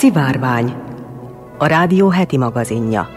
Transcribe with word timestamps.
Szivárvány, 0.00 0.74
a 1.58 1.66
rádió 1.66 2.08
heti 2.08 2.36
magazinja. 2.36 3.08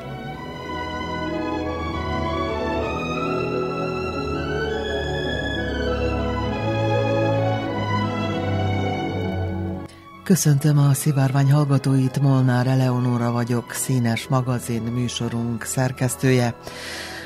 Köszöntöm 10.23 10.77
a 10.77 10.93
szivárvány 10.93 11.51
hallgatóit, 11.51 12.21
Molnár 12.21 12.67
Eleonóra 12.67 13.31
vagyok, 13.31 13.71
színes 13.71 14.27
magazin 14.27 14.81
műsorunk 14.81 15.63
szerkesztője. 15.63 16.55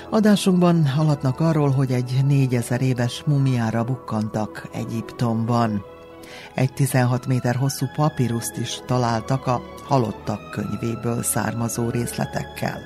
Adásunkban 0.09 0.87
hallatnak 0.87 1.39
arról, 1.39 1.69
hogy 1.69 1.91
egy 1.91 2.23
négyezer 2.27 2.81
éves 2.81 3.23
mumiára 3.25 3.83
bukkantak 3.83 4.67
Egyiptomban. 4.73 5.96
Egy 6.53 6.73
16 6.73 7.27
méter 7.27 7.55
hosszú 7.55 7.85
papíruszt 7.95 8.57
is 8.57 8.79
találtak 8.85 9.47
a 9.47 9.61
halottak 9.83 10.51
könyvéből 10.51 11.23
származó 11.23 11.89
részletekkel. 11.89 12.79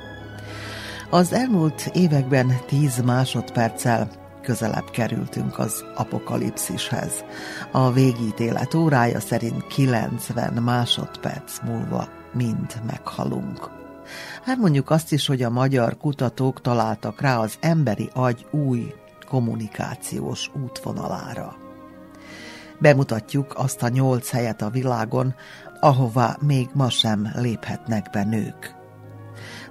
Az 1.09 1.33
elmúlt 1.33 1.89
években 1.93 2.53
10 2.67 3.01
másodperccel 3.01 4.09
közelebb 4.41 4.89
kerültünk 4.89 5.59
az 5.59 5.83
apokalipszishez. 5.95 7.23
A 7.71 7.91
végítélet 7.91 8.73
órája 8.73 9.19
szerint 9.19 9.67
90 9.67 10.53
másodperc 10.53 11.59
múlva 11.63 12.07
mind 12.33 12.81
meghalunk. 12.85 13.69
Hát 14.43 14.57
mondjuk 14.57 14.89
azt 14.89 15.11
is, 15.11 15.27
hogy 15.27 15.43
a 15.43 15.49
magyar 15.49 15.97
kutatók 15.97 16.61
találtak 16.61 17.21
rá 17.21 17.37
az 17.37 17.57
emberi 17.59 18.09
agy 18.13 18.45
új 18.51 18.93
kommunikációs 19.27 20.51
útvonalára. 20.63 21.60
Bemutatjuk 22.81 23.53
azt 23.55 23.83
a 23.83 23.89
nyolc 23.89 24.29
helyet 24.29 24.61
a 24.61 24.69
világon, 24.69 25.35
ahová 25.79 26.37
még 26.39 26.69
ma 26.73 26.89
sem 26.89 27.31
léphetnek 27.35 28.09
be 28.11 28.23
nők. 28.23 28.75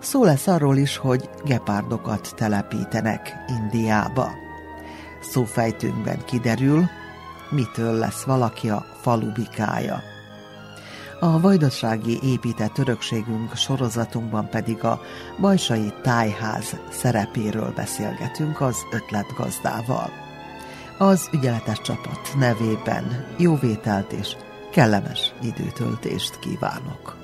Szó 0.01 0.25
lesz 0.25 0.47
arról 0.47 0.77
is, 0.77 0.97
hogy 0.97 1.31
gepárdokat 1.45 2.33
telepítenek 2.37 3.45
Indiába. 3.49 4.31
Szófejtőnkben 5.21 6.25
kiderül, 6.25 6.85
mitől 7.51 7.93
lesz 7.93 8.23
valaki 8.23 8.71
a 8.71 8.85
falubikája. 9.01 10.03
A 11.21 11.41
vajdasági 11.41 12.19
épített 12.23 12.79
örökségünk 12.79 13.57
sorozatunkban 13.57 14.49
pedig 14.49 14.85
a 14.85 15.01
Bajsai 15.41 15.93
Tájház 16.03 16.77
szerepéről 16.91 17.73
beszélgetünk 17.77 18.61
az 18.61 18.77
ötletgazdával. 18.93 20.30
Az 21.03 21.29
ügyeletes 21.33 21.81
csapat 21.81 22.35
nevében 22.39 23.27
jóvételt 23.39 24.13
és 24.13 24.37
kellemes 24.73 25.33
időtöltést 25.43 26.39
kívánok! 26.39 27.20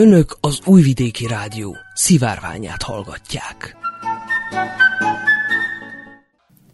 Önök 0.00 0.36
az 0.40 0.60
Újvidéki 0.64 1.26
Rádió 1.26 1.76
szivárványát 1.94 2.82
hallgatják. 2.82 3.76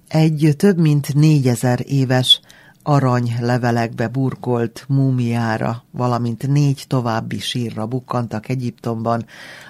Egy 0.09 0.55
több 0.57 0.79
mint 0.79 1.15
négyezer 1.15 1.81
éves 1.87 2.41
arany 2.83 3.37
levelekbe 3.41 4.09
burkolt 4.09 4.85
múmiára, 4.89 5.85
valamint 5.91 6.47
négy 6.47 6.85
további 6.87 7.39
sírra 7.39 7.87
bukkantak 7.87 8.49
Egyiptomban, 8.49 9.27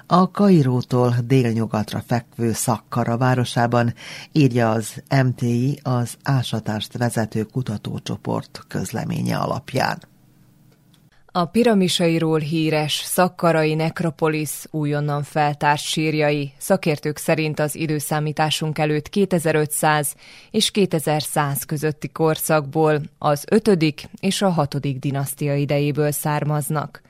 a 0.07 0.31
Kairótól 0.31 1.15
délnyugatra 1.25 2.03
fekvő 2.07 2.53
Szakkara 2.53 3.17
városában, 3.17 3.95
írja 4.33 4.71
az 4.71 5.03
MTI 5.25 5.81
az 5.83 6.17
ásatást 6.23 6.99
vezető 6.99 7.43
kutatócsoport 7.43 8.65
közleménye 8.69 9.37
alapján. 9.37 10.15
A 11.37 11.45
piramisairól 11.45 12.39
híres 12.39 12.93
szakkarai 13.05 13.75
nekropolis 13.75 14.51
újonnan 14.71 15.23
feltárt 15.23 15.81
sírjai 15.81 16.53
szakértők 16.59 17.17
szerint 17.17 17.59
az 17.59 17.75
időszámításunk 17.75 18.79
előtt 18.79 19.09
2500 19.09 20.15
és 20.51 20.71
2100 20.71 21.65
közötti 21.65 22.09
korszakból 22.09 23.01
az 23.19 23.45
5. 23.51 23.95
és 24.21 24.43
a 24.43 24.49
6. 24.49 24.99
dinasztia 24.99 25.55
idejéből 25.55 26.11
származnak. 26.11 27.03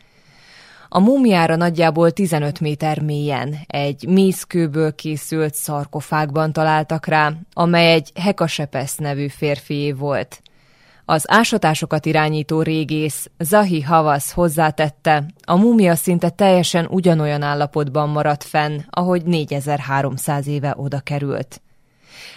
A 0.88 1.00
múmiára 1.00 1.56
nagyjából 1.56 2.10
15 2.10 2.60
méter 2.60 3.00
mélyen 3.00 3.56
egy 3.66 4.06
mészkőből 4.08 4.94
készült 4.94 5.54
szarkofágban 5.54 6.52
találtak 6.52 7.06
rá, 7.06 7.32
amely 7.52 7.92
egy 7.92 8.10
Hekasepesz 8.14 8.96
nevű 8.96 9.28
férfié 9.28 9.92
volt– 9.92 10.40
az 11.08 11.24
ásatásokat 11.30 12.06
irányító 12.06 12.62
régész 12.62 13.30
Zahi 13.38 13.82
Havas 13.82 14.32
hozzátette, 14.32 15.24
a 15.44 15.56
múmia 15.56 15.94
szinte 15.94 16.30
teljesen 16.30 16.86
ugyanolyan 16.90 17.42
állapotban 17.42 18.08
maradt 18.08 18.44
fenn, 18.44 18.78
ahogy 18.90 19.24
4300 19.24 20.46
éve 20.46 20.74
oda 20.76 21.00
került. 21.00 21.60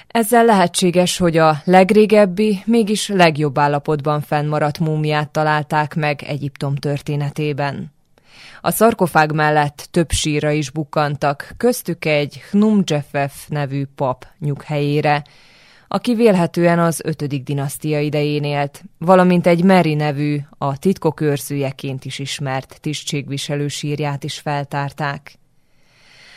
Ezzel 0.07 0.45
lehetséges, 0.45 1.17
hogy 1.17 1.37
a 1.37 1.61
legrégebbi, 1.63 2.61
mégis 2.65 3.07
legjobb 3.07 3.57
állapotban 3.57 4.21
fennmaradt 4.21 4.79
múmiát 4.79 5.29
találták 5.29 5.95
meg 5.95 6.23
Egyiptom 6.23 6.75
történetében. 6.75 7.91
A 8.61 8.71
szarkofág 8.71 9.31
mellett 9.31 9.87
több 9.91 10.11
síra 10.11 10.51
is 10.51 10.69
bukkantak, 10.69 11.51
köztük 11.57 12.05
egy 12.05 12.41
Hnumjefef 12.51 13.47
nevű 13.47 13.85
pap 13.95 14.25
nyughelyére, 14.39 15.23
aki 15.91 16.15
vélhetően 16.15 16.79
az 16.79 17.01
ötödik 17.03 17.43
dinasztia 17.43 17.99
idején 17.99 18.43
élt, 18.43 18.83
valamint 18.97 19.47
egy 19.47 19.63
Meri 19.63 19.93
nevű, 19.93 20.39
a 20.57 20.77
titkok 20.77 21.21
őrzőjeként 21.21 22.05
is 22.05 22.19
ismert 22.19 22.77
tisztségviselő 22.81 23.67
sírját 23.67 24.23
is 24.23 24.39
feltárták. 24.39 25.37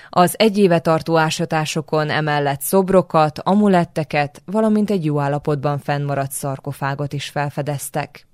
Az 0.09 0.35
egy 0.39 0.59
éve 0.59 0.79
tartó 0.79 1.17
ásatásokon 1.17 2.11
emellett 2.11 2.61
szobrokat, 2.61 3.39
amuletteket, 3.39 4.43
valamint 4.45 4.91
egy 4.91 5.05
jó 5.05 5.21
állapotban 5.21 5.79
fennmaradt 5.79 6.33
szarkofágot 6.33 7.13
is 7.13 7.29
felfedeztek. 7.29 8.27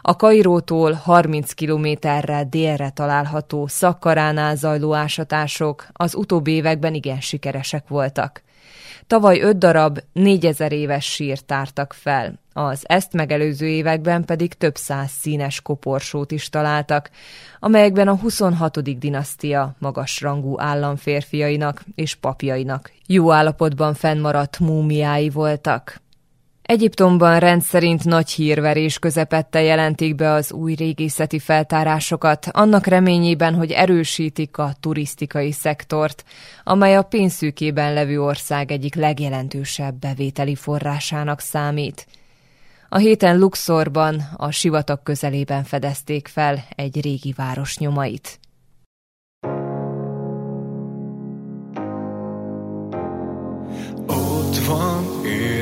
A 0.00 0.16
Kairótól 0.16 0.92
30 0.92 1.52
kilométerre 1.52 2.44
délre 2.44 2.90
található 2.90 3.66
szakkaránál 3.66 4.56
zajló 4.56 4.94
ásatások 4.94 5.86
az 5.92 6.14
utóbbi 6.14 6.52
években 6.52 6.94
igen 6.94 7.20
sikeresek 7.20 7.88
voltak. 7.88 8.42
Tavaly 9.08 9.40
öt 9.40 9.58
darab 9.58 9.98
négyezer 10.12 10.72
éves 10.72 11.04
sírt 11.04 11.44
tártak 11.44 11.92
fel, 11.92 12.38
az 12.52 12.82
ezt 12.86 13.12
megelőző 13.12 13.66
években 13.66 14.24
pedig 14.24 14.54
több 14.54 14.76
száz 14.76 15.10
színes 15.10 15.60
koporsót 15.60 16.30
is 16.30 16.48
találtak, 16.48 17.10
amelyekben 17.60 18.08
a 18.08 18.16
26. 18.16 18.98
dinasztia 18.98 19.74
magasrangú 19.78 20.60
államférfiainak 20.60 21.84
és 21.94 22.14
papjainak 22.14 22.92
jó 23.06 23.32
állapotban 23.32 23.94
fennmaradt 23.94 24.58
múmiái 24.58 25.30
voltak. 25.30 26.00
Egyiptomban 26.68 27.38
rendszerint 27.38 28.04
nagy 28.04 28.30
hírverés 28.30 28.98
közepette 28.98 29.62
jelentik 29.62 30.14
be 30.14 30.30
az 30.30 30.52
új 30.52 30.74
régészeti 30.74 31.38
feltárásokat, 31.38 32.46
annak 32.50 32.86
reményében, 32.86 33.54
hogy 33.54 33.70
erősítik 33.70 34.58
a 34.58 34.72
turisztikai 34.80 35.52
szektort, 35.52 36.24
amely 36.64 36.96
a 36.96 37.02
pénzszűkében 37.02 37.92
levő 37.92 38.22
ország 38.22 38.70
egyik 38.70 38.94
legjelentősebb 38.94 39.94
bevételi 39.94 40.54
forrásának 40.54 41.40
számít. 41.40 42.06
A 42.88 42.96
héten 42.98 43.38
Luxorban, 43.38 44.22
a 44.36 44.50
sivatag 44.50 45.02
közelében 45.02 45.64
fedezték 45.64 46.28
fel 46.28 46.64
egy 46.76 47.00
régi 47.00 47.34
város 47.36 47.78
nyomait. 47.78 48.40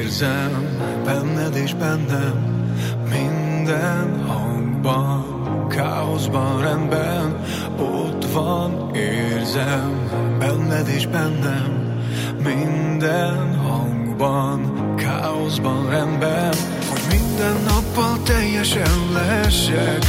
Érzem, 0.07 0.79
benned 1.05 1.57
és 1.57 1.75
bennem, 1.75 2.65
minden 3.11 4.25
hangban, 4.27 5.25
káoszban, 5.69 6.61
rendben, 6.61 7.45
ott 7.79 8.33
van, 8.33 8.95
érzem, 8.95 10.09
benned 10.39 10.89
és 10.89 11.07
bennem, 11.07 12.01
minden 12.43 13.57
hangban, 13.57 14.95
káoszban, 14.97 15.91
rendben, 15.91 16.55
hogy 16.89 17.03
minden 17.11 17.57
nappal 17.65 18.23
teljesen 18.23 19.11
lehessek, 19.13 20.05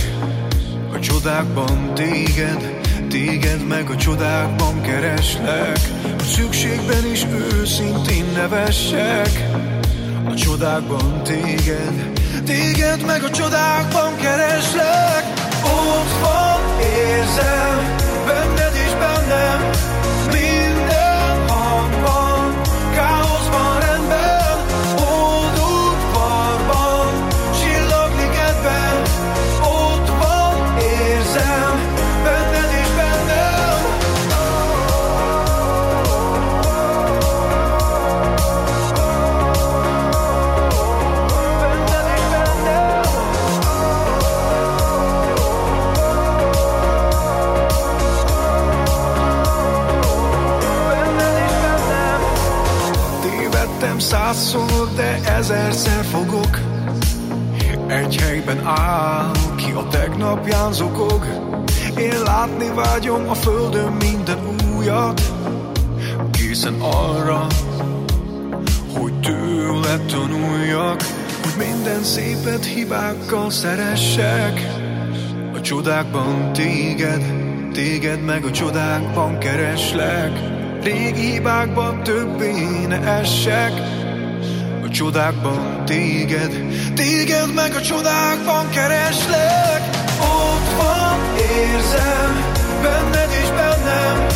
a 0.94 1.00
csodákban 1.00 1.94
téged, 1.94 2.80
téged 3.10 3.68
meg 3.68 3.90
a 3.90 3.96
csodákban 3.96 4.82
kereslek, 4.82 5.80
hogy 6.02 6.26
szükségben 6.26 7.06
is 7.12 7.26
őszintén 7.26 8.26
nevessek, 8.34 9.30
a 10.30 10.36
csodákban 10.36 11.24
téged, 11.24 12.12
téged 12.46 13.06
meg 13.06 13.24
a 13.24 13.30
csodákban 13.30 14.16
kereslek. 14.16 15.24
Ott 15.64 16.20
van, 16.22 16.80
érzem, 16.80 17.96
benned 18.26 18.76
és 18.86 18.94
bennem 18.94 19.70
ezerszer 55.50 56.04
fogok. 56.04 56.60
Egy 57.88 58.16
helyben 58.16 58.66
áll, 58.66 59.32
ki 59.56 59.72
a 59.72 59.88
tegnapján 59.88 60.74
zokog. 60.74 61.26
Én 61.98 62.22
látni 62.24 62.70
vágyom 62.76 63.30
a 63.30 63.34
földön 63.34 63.92
minden 63.92 64.38
újat. 64.76 65.22
Készen 66.32 66.74
arra, 66.82 67.48
hogy 68.98 69.20
tőle 69.20 69.98
tanuljak 69.98 71.02
Hogy 71.44 71.66
minden 71.68 72.04
szépet 72.04 72.66
hibákkal 72.66 73.50
szeressek. 73.50 74.68
A 75.54 75.62
csodákban 75.62 76.54
téged, 76.54 77.24
téged 77.74 78.22
meg 78.22 78.46
a 78.46 78.52
csodákban 78.52 79.38
kereslek. 79.38 80.32
Régi 80.84 81.32
hibákban 81.32 82.04
többé 82.04 82.86
ne 82.88 83.00
essek 83.00 83.97
A 84.88 84.90
csodákban 84.90 85.86
téged 85.86 86.52
Téged 86.96 87.54
meg 87.54 87.76
a 87.76 87.82
csodákban 87.82 88.70
kereslek. 88.70 89.82
Ott 90.20 90.76
van, 90.78 91.20
érzem 91.38 92.54
Benned 92.82 93.30
és 93.42 93.50
bennem 93.50 94.28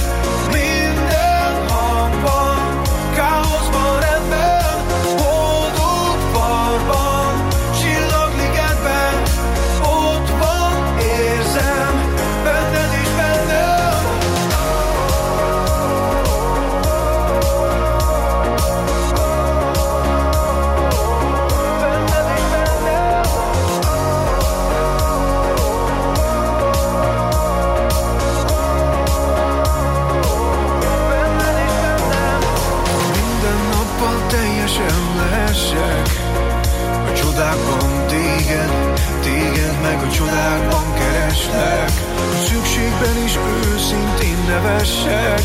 Szükségben 43.02 43.24
is 43.26 43.38
őszintén 43.74 44.38
nevessek. 44.48 45.42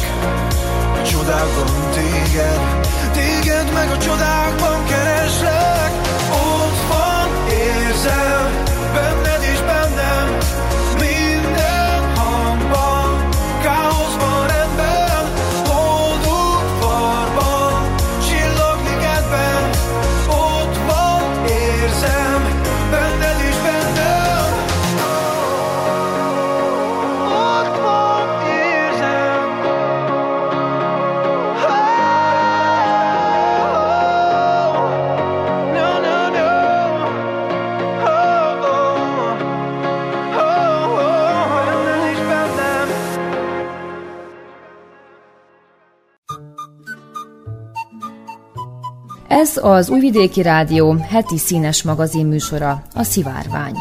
A 0.94 1.02
csodákban 1.02 1.90
téged 1.92 2.60
Téged 3.12 3.72
meg 3.72 3.90
a 3.90 3.98
csodákban 3.98 4.84
kereslek. 4.84 5.90
Ott 6.30 6.88
van, 6.88 7.28
érzem 7.48 8.45
Ez 49.56 49.64
az 49.64 49.88
Újvidéki 49.88 50.42
Rádió 50.42 50.92
heti 50.92 51.38
színes 51.38 51.82
magazin 51.82 52.26
műsora, 52.26 52.82
a 52.94 53.02
Szivárvány. 53.02 53.76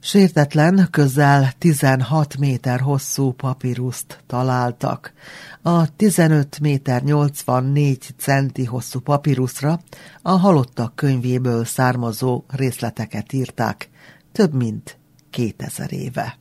Sértetlen, 0.00 0.88
közel 0.90 1.52
16 1.58 2.36
méter 2.36 2.80
hosszú 2.80 3.32
papíruszt 3.32 4.18
találtak. 4.26 5.12
A 5.62 5.96
15 5.96 6.60
méter 6.60 7.02
84 7.02 8.14
centi 8.18 8.64
hosszú 8.64 9.00
papíruszra 9.00 9.80
a 10.22 10.30
halottak 10.30 10.96
könyvéből 10.96 11.64
származó 11.64 12.44
részleteket 12.48 13.32
írták, 13.32 13.88
több 14.32 14.54
mint 14.54 14.98
2000 15.30 15.92
éve. 15.92 16.38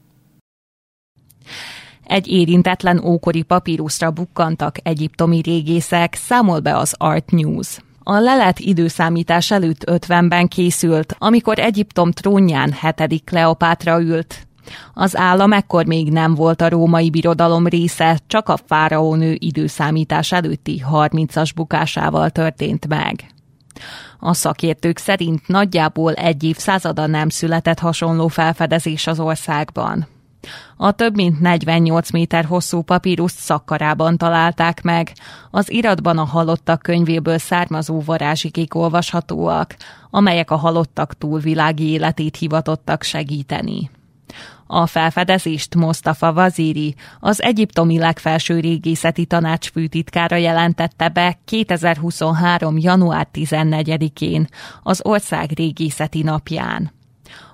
Egy 2.13 2.27
érintetlen 2.27 3.03
ókori 3.05 3.41
papíruszra 3.41 4.11
bukkantak 4.11 4.75
egyiptomi 4.83 5.41
régészek, 5.41 6.15
számol 6.15 6.59
be 6.59 6.77
az 6.77 6.95
Art 6.97 7.31
News. 7.31 7.77
A 8.03 8.19
lelet 8.19 8.59
időszámítás 8.59 9.51
előtt 9.51 9.83
50-ben 9.85 10.47
készült, 10.47 11.15
amikor 11.17 11.59
Egyiptom 11.59 12.11
trónján 12.11 12.71
hetedik 12.71 13.23
Kleopátra 13.23 14.01
ült. 14.01 14.47
Az 14.93 15.17
állam 15.17 15.53
ekkor 15.53 15.85
még 15.85 16.11
nem 16.11 16.35
volt 16.35 16.61
a 16.61 16.69
római 16.69 17.09
birodalom 17.09 17.67
része, 17.67 18.19
csak 18.27 18.49
a 18.49 18.59
fáraónő 18.65 19.35
időszámítás 19.39 20.31
előtti 20.31 20.83
30-as 20.91 21.49
bukásával 21.55 22.29
történt 22.29 22.87
meg. 22.87 23.25
A 24.19 24.33
szakértők 24.33 24.97
szerint 24.97 25.47
nagyjából 25.47 26.13
egy 26.13 26.43
évszázada 26.43 27.07
nem 27.07 27.29
született 27.29 27.79
hasonló 27.79 28.27
felfedezés 28.27 29.07
az 29.07 29.19
országban. 29.19 30.07
A 30.77 30.91
több 30.91 31.15
mint 31.15 31.39
48 31.39 32.11
méter 32.11 32.45
hosszú 32.45 32.81
papíruszt 32.81 33.37
szakkarában 33.37 34.17
találták 34.17 34.81
meg. 34.81 35.11
Az 35.51 35.71
iratban 35.71 36.17
a 36.17 36.23
halottak 36.23 36.81
könyvéből 36.81 37.37
származó 37.37 38.01
varázsikék 38.01 38.75
olvashatóak, 38.75 39.75
amelyek 40.09 40.51
a 40.51 40.55
halottak 40.55 41.17
túlvilági 41.17 41.89
életét 41.89 42.35
hivatottak 42.35 43.03
segíteni. 43.03 43.89
A 44.67 44.85
felfedezést 44.85 45.75
Mostafa 45.75 46.33
Vaziri, 46.33 46.95
az 47.19 47.41
egyiptomi 47.41 47.97
legfelső 47.97 48.59
régészeti 48.59 49.25
tanács 49.25 49.71
főtitkára 49.71 50.35
jelentette 50.35 51.09
be 51.09 51.39
2023. 51.45 52.77
január 52.77 53.27
14-én, 53.33 54.47
az 54.83 54.99
ország 55.03 55.51
régészeti 55.55 56.23
napján. 56.23 56.91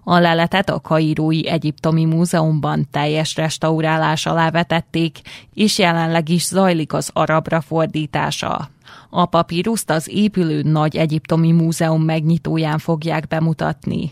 A 0.04 0.18
leletet 0.18 0.70
a 0.70 0.80
Kairói 0.80 1.48
Egyiptomi 1.48 2.06
Múzeumban 2.06 2.88
teljes 2.92 3.36
restaurálás 3.36 4.26
alá 4.26 4.50
vetették, 4.50 5.22
és 5.54 5.78
jelenleg 5.78 6.30
is 6.30 6.46
zajlik 6.46 6.94
az 6.94 7.10
arabra 7.14 7.62
fordítása. 7.62 8.70
A 9.10 9.26
papíruszt 9.26 9.90
az 9.90 10.10
épülő 10.14 10.62
Nagy 10.62 10.98
Egyiptomi 10.98 11.52
Múzeum 11.52 12.04
megnyitóján 12.04 12.78
fogják 12.78 13.28
bemutatni. 13.28 14.12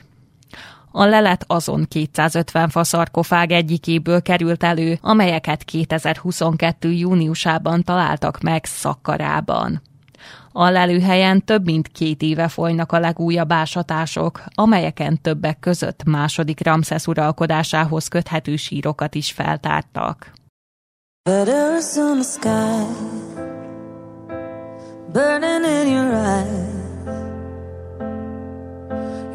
A 0.91 1.05
lelet 1.05 1.43
azon 1.47 1.85
250 1.89 2.69
faszarkofág 2.69 3.51
egyikéből 3.51 4.21
került 4.21 4.63
elő, 4.63 4.97
amelyeket 5.01 5.63
2022. 5.63 6.91
júniusában 6.91 7.83
találtak 7.83 8.41
meg 8.41 8.65
Szakkarában. 8.65 9.81
A 10.51 10.69
lelőhelyen 10.69 11.45
több 11.45 11.65
mint 11.65 11.87
két 11.87 12.21
éve 12.21 12.47
folynak 12.47 12.91
a 12.91 12.99
legújabb 12.99 13.51
ásatások, 13.51 14.43
amelyeken 14.53 15.21
többek 15.21 15.59
között 15.59 16.03
második 16.03 16.63
Ramszesz 16.63 17.07
uralkodásához 17.07 18.07
köthető 18.07 18.55
sírokat 18.55 19.15
is 19.15 19.31
feltártak. 19.31 20.31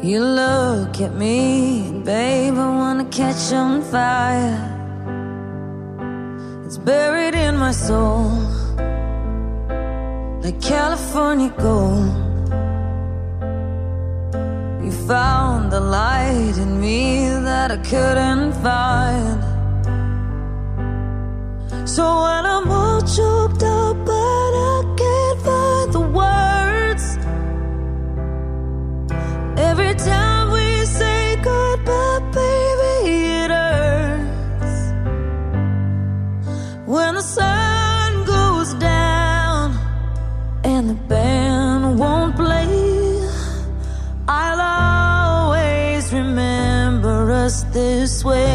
You 0.03 0.19
look 0.19 0.99
at 0.99 1.17
me, 1.17 1.89
babe, 2.03 2.57
I 2.57 2.67
wanna 2.67 3.05
catch 3.09 3.53
on 3.53 3.81
fire. 3.81 4.73
It's 6.65 6.77
buried 6.77 7.35
in 7.35 7.55
my 7.55 7.71
soul 7.71 8.62
like 10.43 10.61
California 10.61 11.49
gold. 11.57 12.11
You 14.83 14.91
found 15.07 15.71
the 15.71 15.79
light 15.79 16.57
in 16.57 16.81
me 16.81 17.29
that 17.29 17.71
I 17.71 17.77
couldn't 17.77 18.51
find. 18.61 19.41
So 21.87 22.03
when 22.23 22.45
I'm 22.45 22.69
all 22.69 23.01
choked 23.01 23.63
up, 23.63 23.95
but 24.05 24.51
I 24.71 24.95
can't 25.01 25.39
find 25.47 25.93
the 25.93 26.05
words. 26.19 27.05
Every 29.57 29.95
time 29.95 30.32
to 48.03 48.07
swim. 48.09 48.52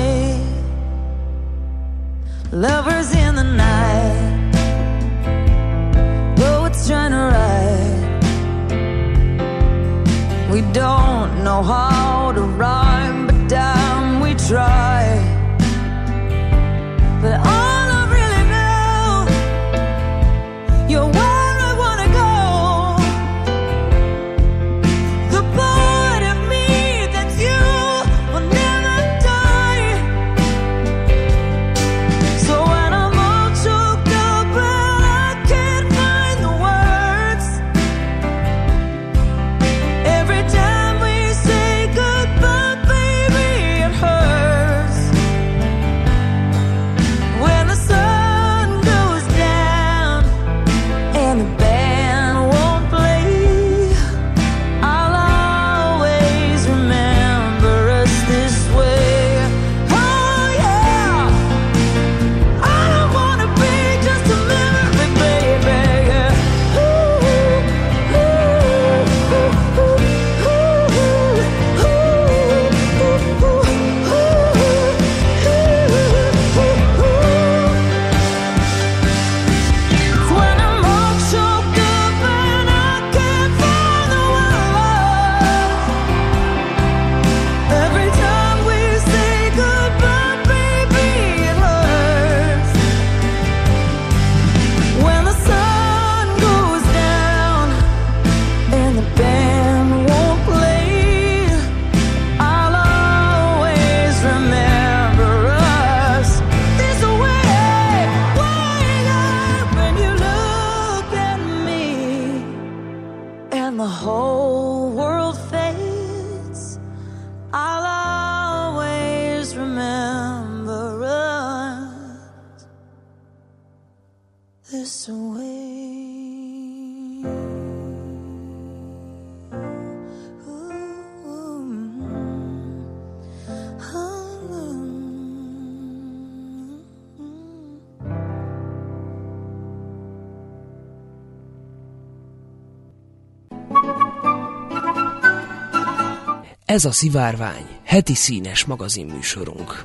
Ez 146.78 146.84
a 146.84 146.92
Szivárvány, 146.92 147.66
heti 147.84 148.14
színes 148.14 148.64
magazinműsorunk. 148.64 149.84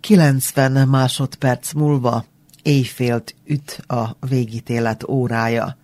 90 0.00 0.88
másodperc 0.88 1.72
múlva 1.72 2.24
éjfélt 2.62 3.34
üt 3.44 3.82
a 3.86 4.16
végítélet 4.28 5.08
órája. 5.08 5.76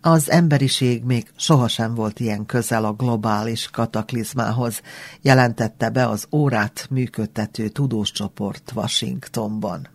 Az 0.00 0.30
emberiség 0.30 1.04
még 1.04 1.32
sohasem 1.36 1.94
volt 1.94 2.20
ilyen 2.20 2.46
közel 2.46 2.84
a 2.84 2.92
globális 2.92 3.68
kataklizmához, 3.70 4.80
jelentette 5.20 5.90
be 5.90 6.08
az 6.08 6.26
órát 6.32 6.86
működtető 6.90 7.68
tudóscsoport 7.68 8.72
Washingtonban. 8.74 9.93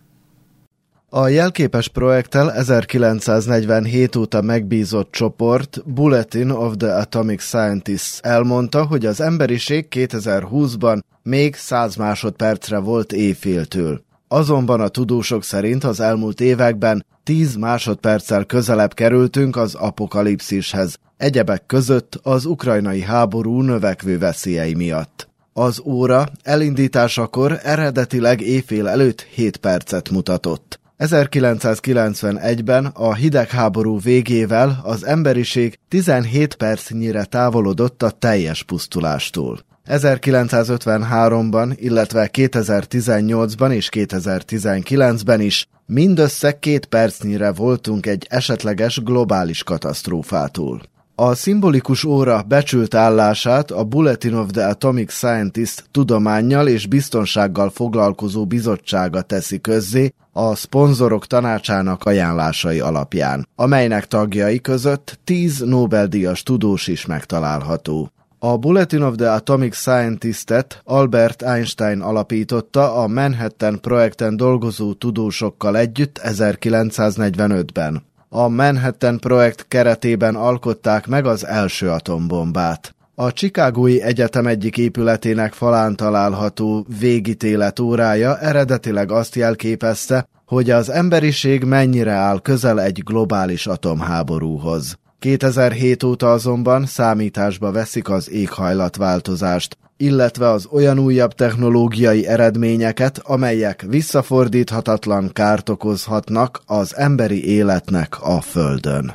A 1.12 1.28
jelképes 1.28 1.88
projekttel 1.88 2.52
1947 2.52 4.16
óta 4.16 4.42
megbízott 4.42 5.12
csoport 5.12 5.82
Bulletin 5.84 6.50
of 6.50 6.74
the 6.76 6.96
Atomic 6.96 7.42
Scientists 7.42 8.18
elmondta, 8.22 8.84
hogy 8.84 9.06
az 9.06 9.20
emberiség 9.20 9.86
2020-ban 9.90 11.00
még 11.22 11.54
100 11.54 11.96
másodpercre 11.96 12.78
volt 12.78 13.12
éjféltől. 13.12 14.02
Azonban 14.28 14.80
a 14.80 14.88
tudósok 14.88 15.44
szerint 15.44 15.84
az 15.84 16.00
elmúlt 16.00 16.40
években 16.40 17.06
10 17.24 17.56
másodperccel 17.56 18.44
közelebb 18.44 18.94
kerültünk 18.94 19.56
az 19.56 19.74
apokalipszishez, 19.74 20.96
egyebek 21.16 21.66
között 21.66 22.20
az 22.22 22.44
ukrajnai 22.44 23.00
háború 23.00 23.60
növekvő 23.60 24.18
veszélyei 24.18 24.74
miatt. 24.74 25.28
Az 25.52 25.80
óra 25.84 26.26
elindításakor 26.42 27.60
eredetileg 27.62 28.40
éjfél 28.40 28.88
előtt 28.88 29.20
7 29.20 29.56
percet 29.56 30.10
mutatott. 30.10 30.80
1991-ben 31.00 32.84
a 32.84 33.14
hidegháború 33.14 34.00
végével 34.00 34.80
az 34.82 35.04
emberiség 35.06 35.78
17 35.88 36.54
percnyire 36.54 37.24
távolodott 37.24 38.02
a 38.02 38.10
teljes 38.10 38.62
pusztulástól. 38.62 39.60
1953-ban, 39.86 41.72
illetve 41.76 42.30
2018-ban 42.32 43.72
és 43.72 43.88
2019-ben 43.92 45.40
is 45.40 45.68
mindössze 45.86 46.58
két 46.58 46.86
percnyire 46.86 47.52
voltunk 47.52 48.06
egy 48.06 48.26
esetleges 48.28 49.02
globális 49.02 49.62
katasztrófától. 49.62 50.82
A 51.22 51.34
szimbolikus 51.34 52.04
óra 52.04 52.42
becsült 52.42 52.94
állását 52.94 53.70
a 53.70 53.84
Bulletin 53.84 54.34
of 54.34 54.50
the 54.50 54.66
Atomic 54.66 55.12
Scientist 55.12 55.84
tudományjal 55.90 56.68
és 56.68 56.86
biztonsággal 56.86 57.70
foglalkozó 57.70 58.46
bizottsága 58.46 59.22
teszi 59.22 59.60
közzé 59.60 60.12
a 60.32 60.54
szponzorok 60.54 61.26
tanácsának 61.26 62.04
ajánlásai 62.04 62.80
alapján, 62.80 63.48
amelynek 63.54 64.06
tagjai 64.06 64.60
között 64.60 65.18
10 65.24 65.58
Nobel-díjas 65.60 66.42
tudós 66.42 66.86
is 66.86 67.06
megtalálható. 67.06 68.10
A 68.38 68.56
Bulletin 68.56 69.02
of 69.02 69.14
the 69.16 69.32
Atomic 69.32 69.74
Scientist-et 69.74 70.80
Albert 70.84 71.42
Einstein 71.42 72.00
alapította 72.00 72.94
a 72.94 73.06
Manhattan 73.06 73.80
projekten 73.80 74.36
dolgozó 74.36 74.92
tudósokkal 74.92 75.76
együtt 75.76 76.20
1945-ben. 76.22 78.08
A 78.32 78.48
Manhattan 78.48 79.18
projekt 79.18 79.64
keretében 79.68 80.34
alkották 80.34 81.06
meg 81.06 81.26
az 81.26 81.46
első 81.46 81.88
atombombát. 81.88 82.94
A 83.14 83.32
Chicagói 83.32 84.02
Egyetem 84.02 84.46
egyik 84.46 84.78
épületének 84.78 85.52
falán 85.52 85.96
található 85.96 86.86
végítélet 86.98 87.78
órája 87.78 88.38
eredetileg 88.38 89.10
azt 89.10 89.34
jelképezte, 89.34 90.28
hogy 90.46 90.70
az 90.70 90.90
emberiség 90.90 91.64
mennyire 91.64 92.12
áll 92.12 92.40
közel 92.40 92.80
egy 92.80 93.02
globális 93.04 93.66
atomháborúhoz. 93.66 94.98
2007 95.20 96.02
óta 96.02 96.32
azonban 96.32 96.86
számításba 96.86 97.72
veszik 97.72 98.08
az 98.08 98.30
éghajlatváltozást, 98.30 99.76
illetve 99.96 100.48
az 100.48 100.66
olyan 100.70 100.98
újabb 100.98 101.32
technológiai 101.32 102.26
eredményeket, 102.26 103.20
amelyek 103.24 103.84
visszafordíthatatlan 103.88 105.30
kárt 105.32 105.68
okozhatnak 105.68 106.60
az 106.66 106.96
emberi 106.96 107.48
életnek 107.48 108.22
a 108.22 108.40
Földön. 108.40 109.12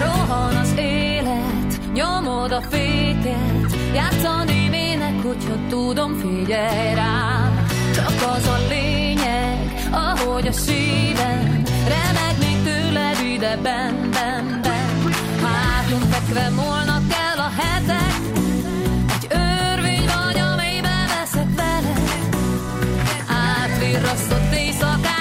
Rohan 0.00 0.56
az 0.56 0.74
élet, 0.78 1.80
nyomod 1.92 2.52
a 2.52 2.60
féket, 2.60 3.76
játszani 3.94 4.68
mének, 4.70 5.22
hogyha 5.22 5.54
tudom, 5.68 6.14
figyelj 6.14 6.94
rám. 6.94 7.66
Csak 7.94 8.34
az 8.36 8.46
a 8.46 8.58
lényeg, 8.68 9.58
ahogy 9.90 10.46
a 10.46 10.52
szívem 10.52 11.47
ide 13.38 13.56
ben, 13.62 14.10
ben, 14.10 14.60
ben. 14.62 15.12
Hátunk 15.42 16.02
fekve 16.12 16.48
múlnak 16.48 17.02
el 17.30 17.38
a 17.38 17.50
hetek, 17.60 18.14
egy 19.14 19.26
örvény 19.30 20.04
vagy, 20.14 20.38
amelyben 20.38 21.06
veszek 21.06 21.54
vele. 21.56 21.92
Átvirrasztott 23.28 24.52
éjszakák 24.54 25.17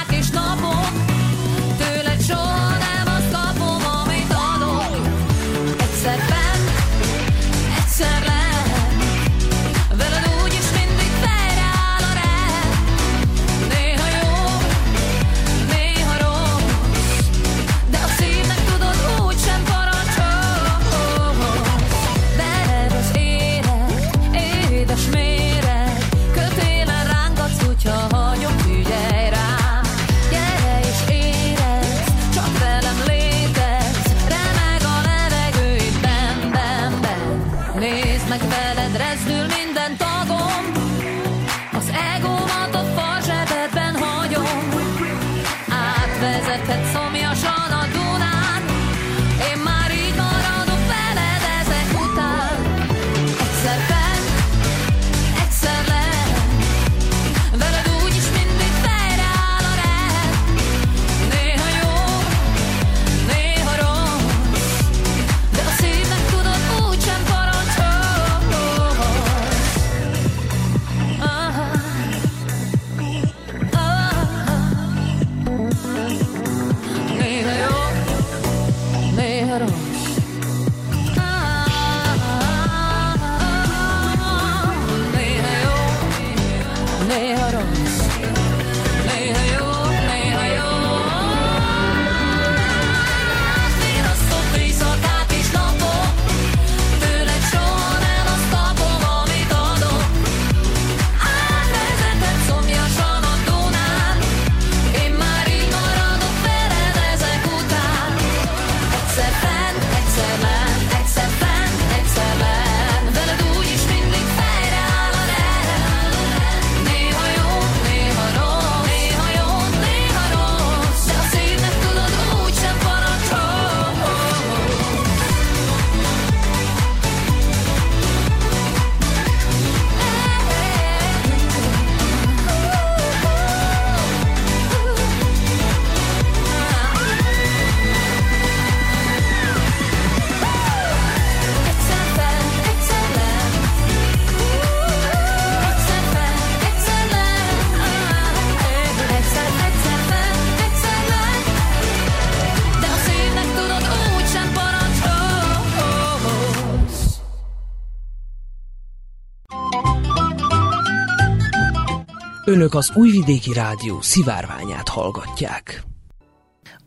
Önök 162.58 162.74
az 162.74 162.92
Újvidéki 162.96 163.54
Rádió 163.54 164.02
szivárványát 164.02 164.90
hallgatják. 164.90 165.84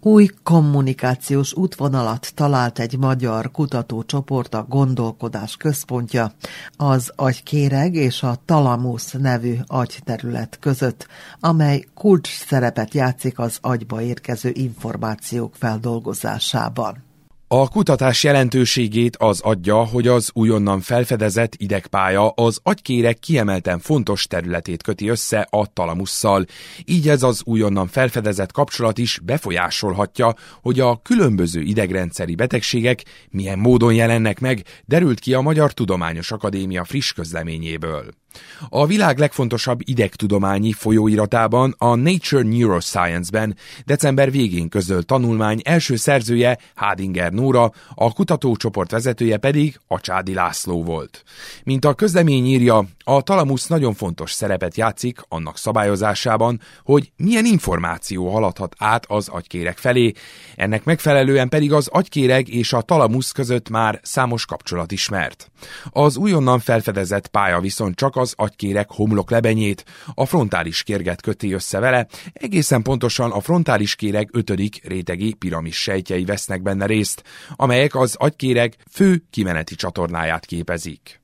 Új 0.00 0.28
kommunikációs 0.42 1.54
útvonalat 1.54 2.32
talált 2.34 2.78
egy 2.78 2.98
magyar 2.98 3.50
kutatócsoport 3.50 4.54
a 4.54 4.66
Gondolkodás 4.68 5.56
Központja 5.56 6.32
az 6.76 7.12
agykéreg 7.16 7.94
és 7.94 8.22
a 8.22 8.36
talamusz 8.44 9.12
nevű 9.12 9.56
agyterület 9.66 10.58
között, 10.60 11.06
amely 11.40 11.84
kulcs 11.94 12.28
szerepet 12.28 12.94
játszik 12.94 13.38
az 13.38 13.58
agyba 13.60 14.02
érkező 14.02 14.50
információk 14.54 15.54
feldolgozásában. 15.54 17.09
A 17.52 17.68
kutatás 17.68 18.24
jelentőségét 18.24 19.16
az 19.16 19.40
adja, 19.40 19.84
hogy 19.84 20.08
az 20.08 20.30
újonnan 20.32 20.80
felfedezett 20.80 21.54
idegpálya 21.56 22.28
az 22.28 22.60
agykérek 22.62 23.18
kiemelten 23.18 23.78
fontos 23.78 24.26
területét 24.26 24.82
köti 24.82 25.08
össze 25.08 25.46
a 25.50 25.66
talamusszal. 25.66 26.44
Így 26.84 27.08
ez 27.08 27.22
az 27.22 27.42
újonnan 27.44 27.86
felfedezett 27.86 28.52
kapcsolat 28.52 28.98
is 28.98 29.20
befolyásolhatja, 29.22 30.34
hogy 30.62 30.80
a 30.80 31.00
különböző 31.02 31.60
idegrendszeri 31.60 32.34
betegségek 32.34 33.02
milyen 33.30 33.58
módon 33.58 33.94
jelennek 33.94 34.40
meg, 34.40 34.64
derült 34.84 35.20
ki 35.20 35.34
a 35.34 35.40
Magyar 35.40 35.72
Tudományos 35.72 36.32
Akadémia 36.32 36.84
friss 36.84 37.12
közleményéből. 37.12 38.19
A 38.68 38.86
világ 38.86 39.18
legfontosabb 39.18 39.80
idegtudományi 39.84 40.72
folyóiratában, 40.72 41.74
a 41.78 41.94
Nature 41.94 42.42
Neuroscience-ben 42.42 43.56
december 43.84 44.30
végén 44.30 44.68
közölt 44.68 45.06
tanulmány 45.06 45.60
első 45.64 45.96
szerzője 45.96 46.58
Hádinger 46.74 47.32
Nóra, 47.32 47.72
a 47.94 48.12
kutatócsoport 48.12 48.90
vezetője 48.90 49.36
pedig 49.36 49.80
a 49.86 50.00
Csádi 50.00 50.34
László 50.34 50.82
volt. 50.82 51.24
Mint 51.64 51.84
a 51.84 51.94
közlemény 51.94 52.46
írja, 52.46 52.84
a 53.04 53.22
talamusz 53.22 53.66
nagyon 53.66 53.94
fontos 53.94 54.32
szerepet 54.32 54.76
játszik 54.76 55.20
annak 55.28 55.58
szabályozásában, 55.58 56.60
hogy 56.84 57.12
milyen 57.16 57.44
információ 57.44 58.30
haladhat 58.30 58.74
át 58.78 59.04
az 59.08 59.28
agykéreg 59.28 59.76
felé, 59.76 60.12
ennek 60.56 60.84
megfelelően 60.84 61.48
pedig 61.48 61.72
az 61.72 61.88
agykéreg 61.88 62.48
és 62.48 62.72
a 62.72 62.80
talamusz 62.80 63.32
között 63.32 63.68
már 63.68 64.00
számos 64.02 64.46
kapcsolat 64.46 64.92
ismert. 64.92 65.50
Az 65.90 66.16
újonnan 66.16 66.60
felfedezett 66.60 67.26
pálya 67.26 67.60
viszont 67.60 67.96
csak 67.96 68.16
az 68.20 68.32
agykérek 68.36 68.90
homlok 68.90 69.30
lebenyét, 69.30 69.84
a 70.14 70.26
frontális 70.26 70.82
kérget 70.82 71.22
köti 71.22 71.52
össze 71.52 71.78
vele, 71.78 72.06
egészen 72.32 72.82
pontosan 72.82 73.30
a 73.30 73.40
frontális 73.40 73.94
kéreg 73.94 74.28
ötödik 74.32 74.80
rétegi 74.84 75.32
piramis 75.32 75.82
sejtjei 75.82 76.24
vesznek 76.24 76.62
benne 76.62 76.86
részt, 76.86 77.22
amelyek 77.56 77.94
az 77.94 78.14
agykéreg 78.18 78.76
fő 78.90 79.22
kimeneti 79.30 79.74
csatornáját 79.74 80.46
képezik. 80.46 81.20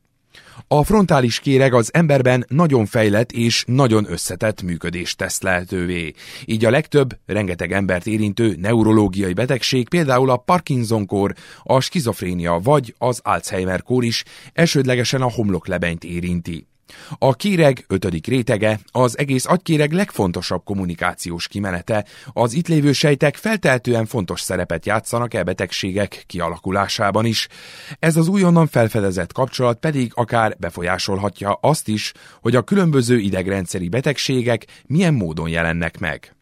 A 0.68 0.84
frontális 0.84 1.40
kéreg 1.40 1.74
az 1.74 1.94
emberben 1.94 2.44
nagyon 2.48 2.86
fejlett 2.86 3.32
és 3.32 3.64
nagyon 3.66 4.10
összetett 4.10 4.62
működést 4.62 5.16
tesz 5.16 5.40
lehetővé. 5.40 6.12
Így 6.44 6.64
a 6.64 6.70
legtöbb, 6.70 7.18
rengeteg 7.26 7.72
embert 7.72 8.06
érintő 8.06 8.56
neurológiai 8.58 9.32
betegség, 9.32 9.88
például 9.88 10.30
a 10.30 10.36
Parkinson-kór, 10.36 11.34
a 11.62 11.80
skizofrénia 11.80 12.60
vagy 12.62 12.94
az 12.98 13.20
Alzheimer-kór 13.22 14.04
is 14.04 14.24
elsődlegesen 14.52 15.22
a 15.22 15.30
homloklebenyt 15.30 16.04
érinti. 16.04 16.66
A 17.18 17.34
kéreg 17.34 17.84
ötödik 17.88 18.26
rétege 18.26 18.80
az 18.90 19.18
egész 19.18 19.46
agykéreg 19.46 19.92
legfontosabb 19.92 20.64
kommunikációs 20.64 21.48
kimenete. 21.48 22.04
Az 22.32 22.52
itt 22.52 22.68
lévő 22.68 22.92
sejtek 22.92 23.36
feltehetően 23.36 24.06
fontos 24.06 24.40
szerepet 24.40 24.86
játszanak 24.86 25.34
e 25.34 25.42
betegségek 25.42 26.24
kialakulásában 26.26 27.24
is. 27.24 27.48
Ez 27.98 28.16
az 28.16 28.28
újonnan 28.28 28.66
felfedezett 28.66 29.32
kapcsolat 29.32 29.78
pedig 29.78 30.12
akár 30.14 30.56
befolyásolhatja 30.58 31.58
azt 31.60 31.88
is, 31.88 32.12
hogy 32.40 32.56
a 32.56 32.62
különböző 32.62 33.18
idegrendszeri 33.18 33.88
betegségek 33.88 34.66
milyen 34.86 35.14
módon 35.14 35.48
jelennek 35.48 35.98
meg. 35.98 36.35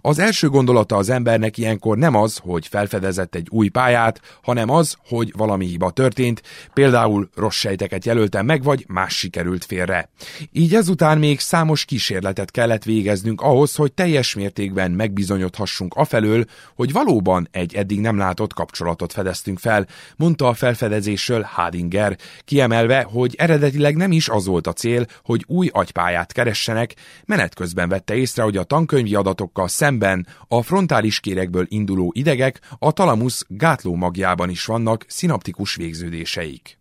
Az 0.00 0.18
első 0.18 0.48
gondolata 0.48 0.96
az 0.96 1.08
embernek 1.08 1.58
ilyenkor 1.58 1.96
nem 1.96 2.14
az, 2.14 2.40
hogy 2.42 2.66
felfedezett 2.66 3.34
egy 3.34 3.46
új 3.50 3.68
pályát, 3.68 4.20
hanem 4.42 4.70
az, 4.70 4.96
hogy 5.08 5.32
valami 5.36 5.66
hiba 5.66 5.90
történt, 5.90 6.42
például 6.72 7.28
rossz 7.34 7.56
sejteket 7.56 8.04
jelöltem 8.04 8.46
meg, 8.46 8.62
vagy 8.62 8.84
más 8.88 9.16
sikerült 9.16 9.64
félre. 9.64 10.10
Így 10.52 10.74
ezután 10.74 11.18
még 11.18 11.40
számos 11.40 11.84
kísérletet 11.84 12.50
kellett 12.50 12.84
végeznünk 12.84 13.40
ahhoz, 13.40 13.74
hogy 13.74 13.92
teljes 13.92 14.34
mértékben 14.34 14.90
megbizonyodhassunk 14.90 15.94
afelől, 15.94 16.44
hogy 16.74 16.92
valóban 16.92 17.48
egy 17.50 17.74
eddig 17.74 18.00
nem 18.00 18.18
látott 18.18 18.52
kapcsolatot 18.52 19.12
fedeztünk 19.12 19.58
fel, 19.58 19.86
mondta 20.16 20.48
a 20.48 20.54
felfedezésről 20.54 21.42
Hadinger, 21.42 22.16
kiemelve, 22.44 23.02
hogy 23.02 23.34
eredetileg 23.38 23.96
nem 23.96 24.12
is 24.12 24.28
az 24.28 24.46
volt 24.46 24.66
a 24.66 24.72
cél, 24.72 25.06
hogy 25.24 25.44
új 25.46 25.68
agypályát 25.72 26.32
keressenek, 26.32 26.94
menet 27.24 27.54
közben 27.54 27.88
vette 27.88 28.14
észre, 28.14 28.42
hogy 28.42 28.56
a 28.56 28.64
tankönyvi 28.64 29.14
adatokkal 29.14 29.67
szemben 29.68 30.26
a 30.48 30.62
frontális 30.62 31.20
kérekből 31.20 31.66
induló 31.68 32.12
idegek 32.14 32.60
a 32.78 32.92
talamusz 32.92 33.44
gátló 33.48 33.94
magjában 33.94 34.50
is 34.50 34.64
vannak 34.64 35.04
szinaptikus 35.08 35.74
végződéseik. 35.74 36.77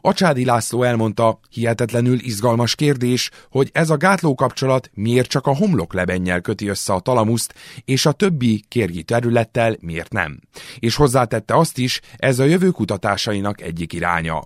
Acsádi 0.00 0.44
László 0.44 0.82
elmondta, 0.82 1.40
hihetetlenül 1.50 2.18
izgalmas 2.20 2.74
kérdés, 2.74 3.30
hogy 3.50 3.70
ez 3.72 3.90
a 3.90 3.96
gátló 3.96 4.34
kapcsolat 4.34 4.90
miért 4.94 5.28
csak 5.28 5.46
a 5.46 5.56
homlok 5.56 5.92
lebennyel 5.92 6.40
köti 6.40 6.68
össze 6.68 6.92
a 6.92 7.00
talamuszt, 7.00 7.54
és 7.84 8.06
a 8.06 8.12
többi 8.12 8.64
kérgi 8.68 9.02
területtel 9.02 9.76
miért 9.80 10.12
nem. 10.12 10.40
És 10.78 10.94
hozzátette 10.94 11.56
azt 11.56 11.78
is, 11.78 12.00
ez 12.16 12.38
a 12.38 12.44
jövő 12.44 12.70
kutatásainak 12.70 13.60
egyik 13.60 13.92
iránya. 13.92 14.42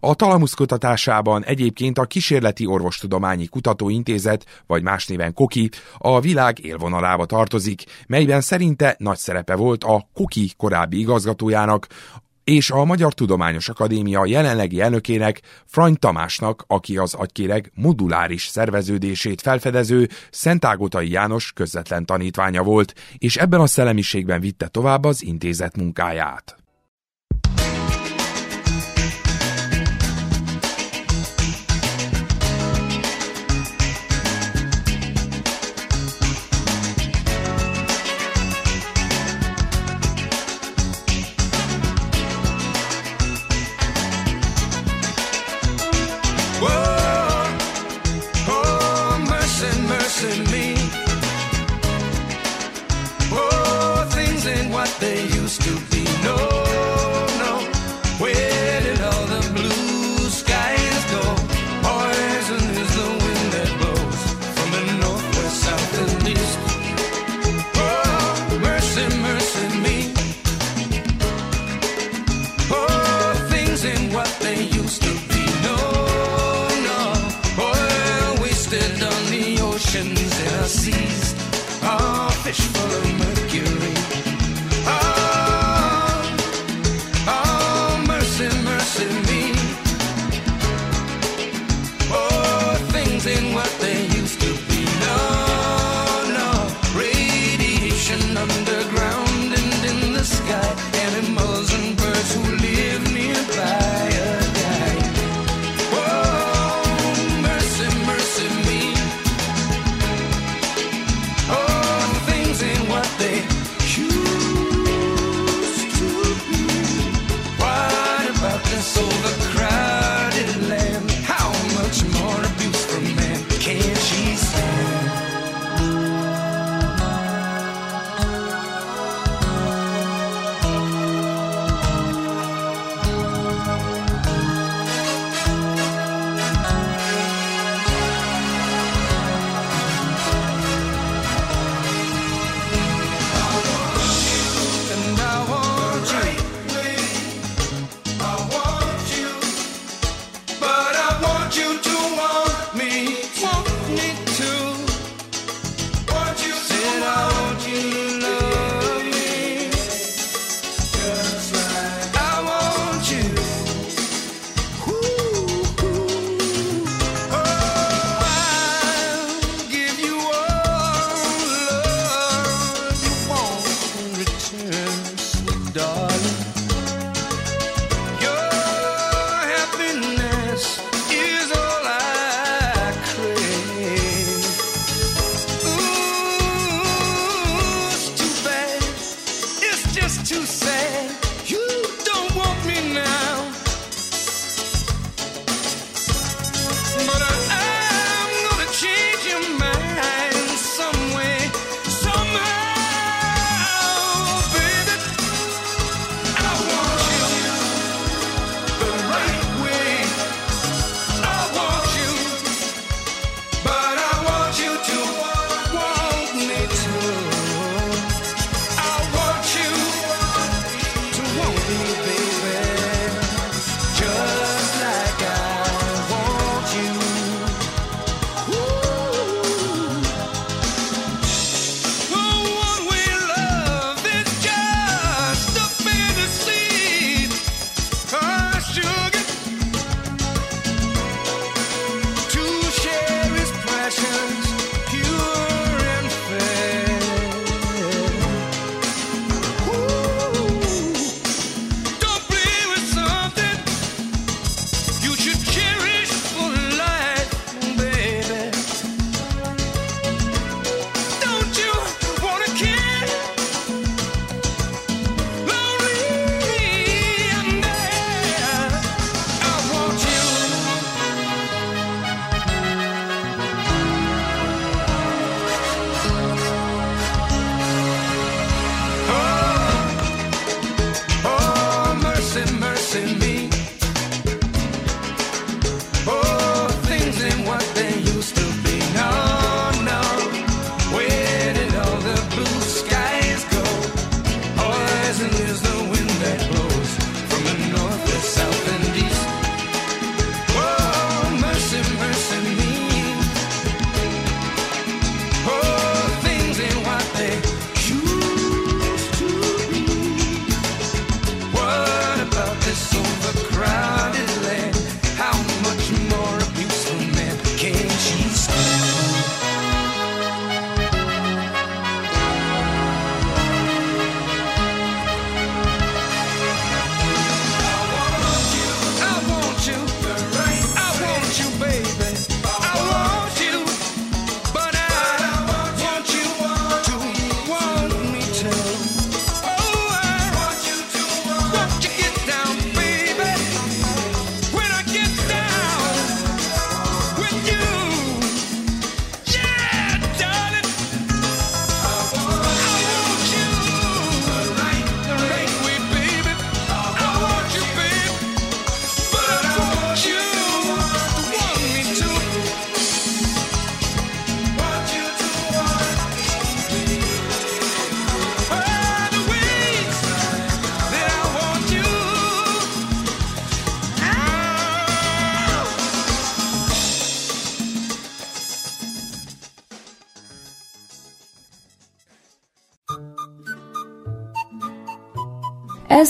A 0.00 0.14
talamusz 0.14 0.54
kutatásában 0.54 1.44
egyébként 1.44 1.98
a 1.98 2.04
Kísérleti 2.04 2.66
Orvostudományi 2.66 3.46
Kutatóintézet, 3.46 4.62
vagy 4.66 4.82
más 4.82 5.06
néven 5.06 5.34
KOKI, 5.34 5.70
a 5.98 6.20
világ 6.20 6.64
élvonalába 6.64 7.26
tartozik, 7.26 7.84
melyben 8.06 8.40
szerinte 8.40 8.94
nagy 8.98 9.18
szerepe 9.18 9.54
volt 9.54 9.84
a 9.84 10.08
KOKI 10.14 10.50
korábbi 10.56 10.98
igazgatójának, 10.98 11.86
és 12.44 12.70
a 12.70 12.84
Magyar 12.84 13.14
Tudományos 13.14 13.68
Akadémia 13.68 14.26
jelenlegi 14.26 14.80
elnökének, 14.80 15.40
Frany 15.66 15.94
Tamásnak, 15.98 16.64
aki 16.66 16.96
az 16.96 17.14
agykéreg 17.14 17.70
moduláris 17.74 18.46
szerveződését 18.46 19.40
felfedező 19.40 20.08
Szentágotai 20.30 21.10
János 21.10 21.52
közvetlen 21.52 22.06
tanítványa 22.06 22.62
volt, 22.62 22.94
és 23.18 23.36
ebben 23.36 23.60
a 23.60 23.66
szellemiségben 23.66 24.40
vitte 24.40 24.68
tovább 24.68 25.04
az 25.04 25.22
intézet 25.22 25.76
munkáját. 25.76 26.59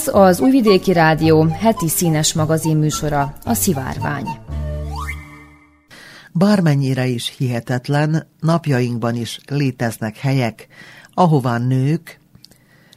Ez 0.01 0.13
az 0.13 0.39
Újvidéki 0.39 0.93
Rádió 0.93 1.43
heti 1.43 1.87
színes 1.87 2.33
magazin 2.33 2.77
műsora, 2.77 3.35
a 3.43 3.53
Szivárvány. 3.53 4.27
Bármennyire 6.31 7.05
is 7.05 7.35
hihetetlen, 7.37 8.27
napjainkban 8.39 9.15
is 9.15 9.39
léteznek 9.47 10.17
helyek, 10.17 10.67
ahová 11.13 11.57
nők 11.57 12.19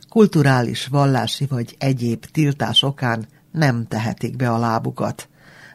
kulturális, 0.09 0.87
vallási 0.87 1.47
vagy 1.47 1.77
egyéb 1.79 2.25
tiltás 2.25 2.83
okán 2.83 3.27
nem 3.53 3.87
tehetik 3.89 4.37
be 4.37 4.51
a 4.51 4.59
lábukat. 4.59 5.29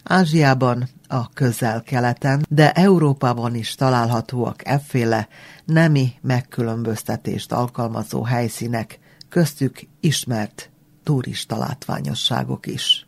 Ázsiában, 0.04 0.90
a 1.08 1.30
közel-keleten, 1.30 2.46
de 2.50 2.72
Európában 2.72 3.56
is 3.56 3.76
találhatóak 3.76 4.68
efféle 4.68 5.28
nemi 5.66 6.14
megkülönböztetést 6.22 7.52
alkalmazó 7.52 8.24
helyszínek, 8.24 9.00
köztük 9.30 9.80
ismert 10.00 10.69
turista 11.10 11.58
látványosságok 11.58 12.66
is. 12.66 13.06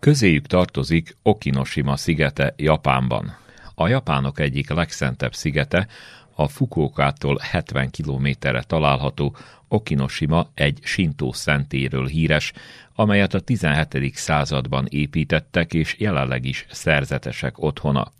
Közéjük 0.00 0.46
tartozik 0.46 1.16
Okinoshima 1.22 1.96
szigete 1.96 2.54
Japánban. 2.56 3.36
A 3.74 3.88
japánok 3.88 4.40
egyik 4.40 4.70
legszentebb 4.70 5.34
szigete, 5.34 5.86
a 6.34 6.48
Fukuokától 6.48 7.38
70 7.42 7.90
kilométerre 7.90 8.62
található 8.62 9.36
Okinoshima 9.68 10.50
egy 10.54 10.78
Sintó 10.82 11.32
szentéről 11.32 12.06
híres, 12.06 12.52
amelyet 12.94 13.34
a 13.34 13.40
17. 13.40 14.14
században 14.14 14.86
építettek, 14.88 15.74
és 15.74 15.96
jelenleg 15.98 16.44
is 16.44 16.66
szerzetesek 16.70 17.62
otthona. 17.62 18.12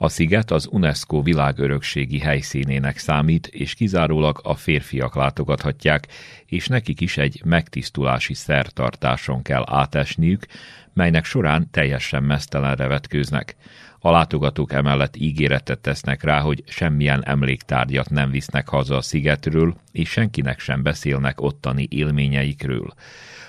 A 0.00 0.08
sziget 0.08 0.50
az 0.50 0.68
UNESCO 0.70 1.22
világörökségi 1.22 2.18
helyszínének 2.18 2.98
számít, 2.98 3.46
és 3.46 3.74
kizárólag 3.74 4.40
a 4.42 4.54
férfiak 4.54 5.14
látogathatják, 5.14 6.08
és 6.46 6.66
nekik 6.66 7.00
is 7.00 7.16
egy 7.16 7.42
megtisztulási 7.44 8.34
szertartáson 8.34 9.42
kell 9.42 9.64
átesniük, 9.66 10.46
melynek 10.92 11.24
során 11.24 11.70
teljesen 11.70 12.22
mesztelenre 12.22 12.86
vetkőznek. 12.86 13.56
A 13.98 14.10
látogatók 14.10 14.72
emellett 14.72 15.16
ígéretet 15.16 15.78
tesznek 15.78 16.22
rá, 16.22 16.40
hogy 16.40 16.62
semmilyen 16.66 17.24
emléktárgyat 17.24 18.10
nem 18.10 18.30
visznek 18.30 18.68
haza 18.68 18.96
a 18.96 19.02
szigetről, 19.02 19.76
és 19.92 20.10
senkinek 20.10 20.60
sem 20.60 20.82
beszélnek 20.82 21.40
ottani 21.40 21.86
élményeikről. 21.90 22.92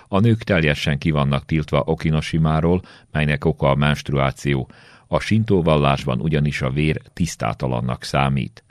A 0.08 0.20
nők 0.20 0.44
teljesen 0.44 0.98
kivannak 0.98 1.46
tiltva 1.46 1.84
Okinoshimáról, 1.86 2.82
melynek 3.12 3.46
oka 3.46 3.70
a 3.70 3.76
menstruáció. 3.76 4.70
A 5.12 5.20
sintó 5.20 5.62
vallásban 5.62 6.22
ugyanis 6.22 6.62
a 6.62 6.70
vér 6.70 7.02
tisztátalannak 7.14 8.04
számít. 8.04 8.64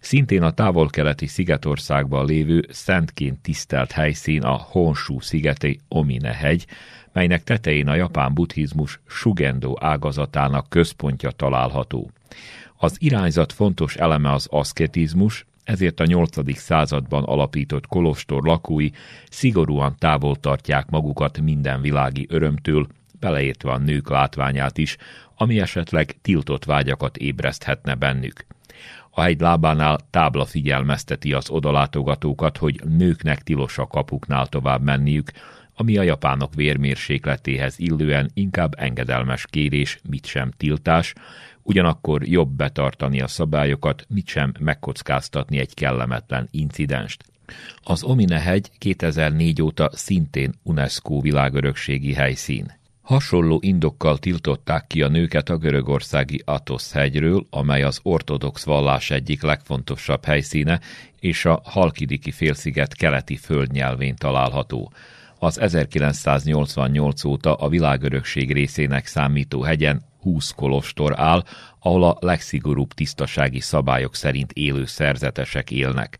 Szintén 0.00 0.42
a 0.42 0.50
távol-keleti 0.50 1.26
szigetországban 1.26 2.26
lévő 2.26 2.66
szentként 2.70 3.40
tisztelt 3.40 3.92
helyszín 3.92 4.42
a 4.42 4.52
Honshu 4.52 5.20
szigeti 5.20 5.80
Omine 5.88 6.32
hegy, 6.32 6.66
melynek 7.12 7.44
tetején 7.44 7.88
a 7.88 7.94
japán 7.94 8.34
buddhizmus 8.34 9.00
Sugendo 9.06 9.74
ágazatának 9.80 10.68
központja 10.68 11.30
található. 11.30 12.10
Az 12.76 12.96
irányzat 12.98 13.52
fontos 13.52 13.96
eleme 13.96 14.32
az 14.32 14.46
aszketizmus, 14.50 15.46
ezért 15.64 16.00
a 16.00 16.04
8. 16.04 16.56
században 16.58 17.24
alapított 17.24 17.86
kolostor 17.86 18.42
lakói 18.42 18.90
szigorúan 19.30 19.94
távol 19.98 20.36
tartják 20.36 20.90
magukat 20.90 21.40
minden 21.40 21.80
világi 21.80 22.26
örömtől, 22.30 22.86
beleértve 23.20 23.70
a 23.70 23.78
nők 23.78 24.08
látványát 24.08 24.78
is, 24.78 24.96
ami 25.36 25.60
esetleg 25.60 26.16
tiltott 26.22 26.64
vágyakat 26.64 27.16
ébreszthetne 27.16 27.94
bennük. 27.94 28.46
A 29.10 29.20
hegy 29.20 29.40
lábánál 29.40 29.98
tábla 30.10 30.44
figyelmezteti 30.44 31.32
az 31.32 31.50
odalátogatókat, 31.50 32.56
hogy 32.56 32.80
nőknek 32.84 33.42
tilos 33.42 33.78
a 33.78 33.86
kapuknál 33.86 34.46
tovább 34.46 34.82
menniük, 34.82 35.30
ami 35.74 35.96
a 35.96 36.02
japánok 36.02 36.54
vérmérsékletéhez 36.54 37.78
illően 37.78 38.30
inkább 38.34 38.74
engedelmes 38.78 39.46
kérés, 39.50 39.98
mit 40.08 40.26
sem 40.26 40.50
tiltás, 40.56 41.12
ugyanakkor 41.62 42.26
jobb 42.26 42.50
betartani 42.50 43.20
a 43.20 43.28
szabályokat, 43.28 44.06
mit 44.08 44.26
sem 44.26 44.52
megkockáztatni 44.60 45.58
egy 45.58 45.74
kellemetlen 45.74 46.48
incidenst. 46.50 47.24
Az 47.82 48.02
Omine 48.02 48.40
hegy 48.40 48.70
2004 48.78 49.62
óta 49.62 49.90
szintén 49.92 50.54
UNESCO 50.62 51.20
világörökségi 51.20 52.12
helyszín. 52.12 52.72
Hasonló 53.04 53.58
indokkal 53.62 54.18
tiltották 54.18 54.86
ki 54.86 55.02
a 55.02 55.08
nőket 55.08 55.48
a 55.48 55.56
görögországi 55.56 56.42
Athos 56.44 56.92
hegyről, 56.92 57.46
amely 57.50 57.82
az 57.82 58.00
ortodox 58.02 58.64
vallás 58.64 59.10
egyik 59.10 59.42
legfontosabb 59.42 60.24
helyszíne, 60.24 60.80
és 61.20 61.44
a 61.44 61.60
Halkidiki 61.64 62.30
félsziget 62.30 62.94
keleti 62.94 63.36
földnyelvén 63.36 64.16
található. 64.16 64.92
Az 65.38 65.60
1988 65.60 67.24
óta 67.24 67.54
a 67.54 67.68
világörökség 67.68 68.52
részének 68.52 69.06
számító 69.06 69.62
hegyen 69.62 70.02
20 70.24 70.50
kolostor 70.50 71.12
áll, 71.16 71.44
ahol 71.78 72.04
a 72.04 72.16
legszigorúbb 72.20 72.92
tisztasági 72.92 73.60
szabályok 73.60 74.14
szerint 74.14 74.52
élő 74.52 74.84
szerzetesek 74.84 75.70
élnek. 75.70 76.18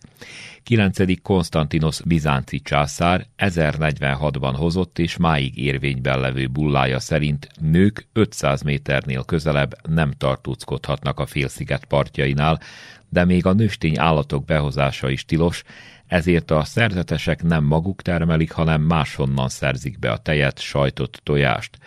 9. 0.62 1.22
Konstantinos 1.22 2.00
bizánci 2.02 2.60
császár 2.60 3.26
1046-ban 3.38 4.54
hozott 4.56 4.98
és 4.98 5.16
máig 5.16 5.58
érvényben 5.58 6.20
levő 6.20 6.46
bullája 6.46 7.00
szerint 7.00 7.48
nők 7.60 8.06
500 8.12 8.62
méternél 8.62 9.24
közelebb 9.24 9.74
nem 9.88 10.12
tartózkodhatnak 10.18 11.20
a 11.20 11.26
félsziget 11.26 11.84
partjainál, 11.84 12.60
de 13.08 13.24
még 13.24 13.46
a 13.46 13.52
nőstény 13.52 13.98
állatok 13.98 14.44
behozása 14.44 15.10
is 15.10 15.24
tilos, 15.24 15.62
ezért 16.06 16.50
a 16.50 16.64
szerzetesek 16.64 17.42
nem 17.42 17.64
maguk 17.64 18.02
termelik, 18.02 18.52
hanem 18.52 18.80
máshonnan 18.80 19.48
szerzik 19.48 19.98
be 19.98 20.10
a 20.10 20.16
tejet, 20.16 20.60
sajtot, 20.60 21.20
tojást. 21.22 21.78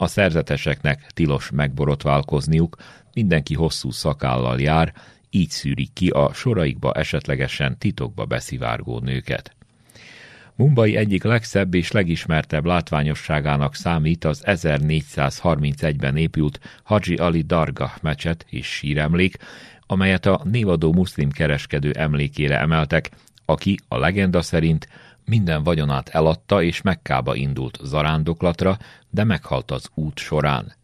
A 0.00 0.06
szerzeteseknek 0.06 1.06
tilos 1.14 1.50
megborotválkozniuk, 1.50 2.76
mindenki 3.12 3.54
hosszú 3.54 3.90
szakállal 3.90 4.60
jár, 4.60 4.92
így 5.30 5.50
szűrik 5.50 5.92
ki 5.92 6.08
a 6.08 6.32
soraikba 6.32 6.92
esetlegesen 6.92 7.78
titokba 7.78 8.24
beszivárgó 8.24 8.98
nőket. 8.98 9.56
Mumbai 10.54 10.96
egyik 10.96 11.22
legszebb 11.22 11.74
és 11.74 11.90
legismertebb 11.90 12.64
látványosságának 12.64 13.74
számít 13.74 14.24
az 14.24 14.42
1431-ben 14.46 16.16
épült 16.16 16.60
Haji 16.82 17.14
Ali 17.14 17.42
Dargah 17.42 17.92
mecset 18.00 18.46
és 18.48 18.66
síremlék, 18.66 19.36
amelyet 19.86 20.26
a 20.26 20.40
névadó 20.44 20.92
muszlim 20.92 21.30
kereskedő 21.30 21.90
emlékére 21.90 22.58
emeltek, 22.58 23.10
aki 23.44 23.78
a 23.88 23.98
legenda 23.98 24.42
szerint 24.42 24.88
minden 25.28 25.62
vagyonát 25.62 26.08
eladta 26.08 26.62
és 26.62 26.82
Mekkába 26.82 27.34
indult 27.34 27.78
zarándoklatra, 27.82 28.78
de 29.10 29.24
meghalt 29.24 29.70
az 29.70 29.90
út 29.94 30.18
során. 30.18 30.76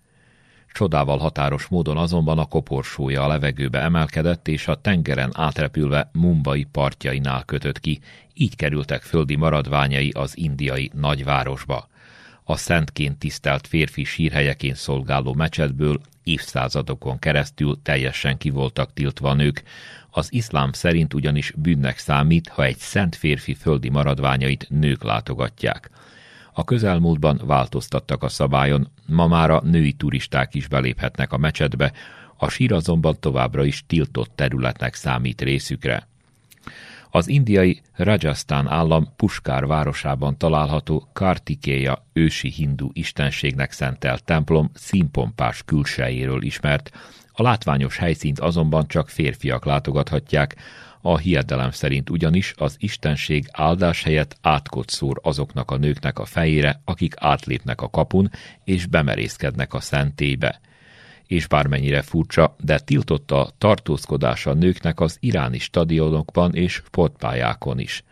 Csodával 0.72 1.18
határos 1.18 1.66
módon 1.66 1.96
azonban 1.96 2.38
a 2.38 2.44
koporsója 2.44 3.22
a 3.22 3.26
levegőbe 3.26 3.80
emelkedett, 3.80 4.48
és 4.48 4.68
a 4.68 4.80
tengeren 4.80 5.30
átrepülve 5.34 6.10
Mumbai 6.12 6.64
partjainál 6.72 7.44
kötött 7.44 7.80
ki, 7.80 8.00
így 8.34 8.56
kerültek 8.56 9.02
földi 9.02 9.36
maradványai 9.36 10.10
az 10.10 10.36
indiai 10.36 10.90
nagyvárosba. 10.94 11.88
A 12.44 12.56
szentként 12.56 13.18
tisztelt 13.18 13.66
férfi 13.66 14.04
sírhelyeként 14.04 14.76
szolgáló 14.76 15.34
mecsetből 15.34 16.00
évszázadokon 16.22 17.18
keresztül 17.18 17.78
teljesen 17.82 18.38
kivoltak 18.38 18.92
tiltva 18.92 19.34
nők, 19.34 19.62
az 20.16 20.32
iszlám 20.32 20.72
szerint 20.72 21.14
ugyanis 21.14 21.52
bűnnek 21.56 21.98
számít, 21.98 22.48
ha 22.48 22.64
egy 22.64 22.76
szent 22.76 23.16
férfi 23.16 23.54
földi 23.54 23.88
maradványait 23.88 24.66
nők 24.70 25.02
látogatják. 25.02 25.90
A 26.52 26.64
közelmúltban 26.64 27.40
változtattak 27.44 28.22
a 28.22 28.28
szabályon, 28.28 28.90
ma 29.06 29.26
már 29.26 29.50
a 29.50 29.60
női 29.64 29.92
turisták 29.92 30.54
is 30.54 30.68
beléphetnek 30.68 31.32
a 31.32 31.36
mecsetbe, 31.36 31.92
a 32.36 32.48
sír 32.48 32.72
azonban 32.72 33.16
továbbra 33.20 33.64
is 33.64 33.84
tiltott 33.86 34.30
területnek 34.34 34.94
számít 34.94 35.40
részükre. 35.40 36.08
Az 37.10 37.28
indiai 37.28 37.80
Rajasthan 37.96 38.68
állam 38.68 39.12
Puskár 39.16 39.66
városában 39.66 40.38
található 40.38 41.08
Kartikeya 41.12 42.06
ősi 42.12 42.48
hindu 42.48 42.88
istenségnek 42.92 43.72
szentelt 43.72 44.24
templom 44.24 44.70
színpompás 44.74 45.62
külsejéről 45.64 46.42
ismert, 46.42 46.90
a 47.36 47.42
látványos 47.42 47.96
helyszínt 47.96 48.40
azonban 48.40 48.86
csak 48.86 49.08
férfiak 49.08 49.64
látogathatják, 49.64 50.56
a 51.06 51.18
hiedelem 51.18 51.70
szerint 51.70 52.10
ugyanis 52.10 52.54
az 52.56 52.76
istenség 52.78 53.48
áldás 53.52 54.02
helyett 54.02 54.36
átkot 54.40 54.90
szúr 54.90 55.20
azoknak 55.22 55.70
a 55.70 55.76
nőknek 55.76 56.18
a 56.18 56.24
fejére, 56.24 56.80
akik 56.84 57.14
átlépnek 57.18 57.80
a 57.80 57.90
kapun 57.90 58.30
és 58.64 58.86
bemerészkednek 58.86 59.74
a 59.74 59.80
szentélybe. 59.80 60.60
És 61.26 61.46
bármennyire 61.46 62.02
furcsa, 62.02 62.56
de 62.60 62.78
tiltott 62.78 63.30
a 63.30 63.50
tartózkodása 63.58 64.52
nőknek 64.52 65.00
az 65.00 65.16
iráni 65.20 65.58
stadionokban 65.58 66.54
és 66.54 66.72
sportpályákon 66.72 67.78
is. 67.78 68.04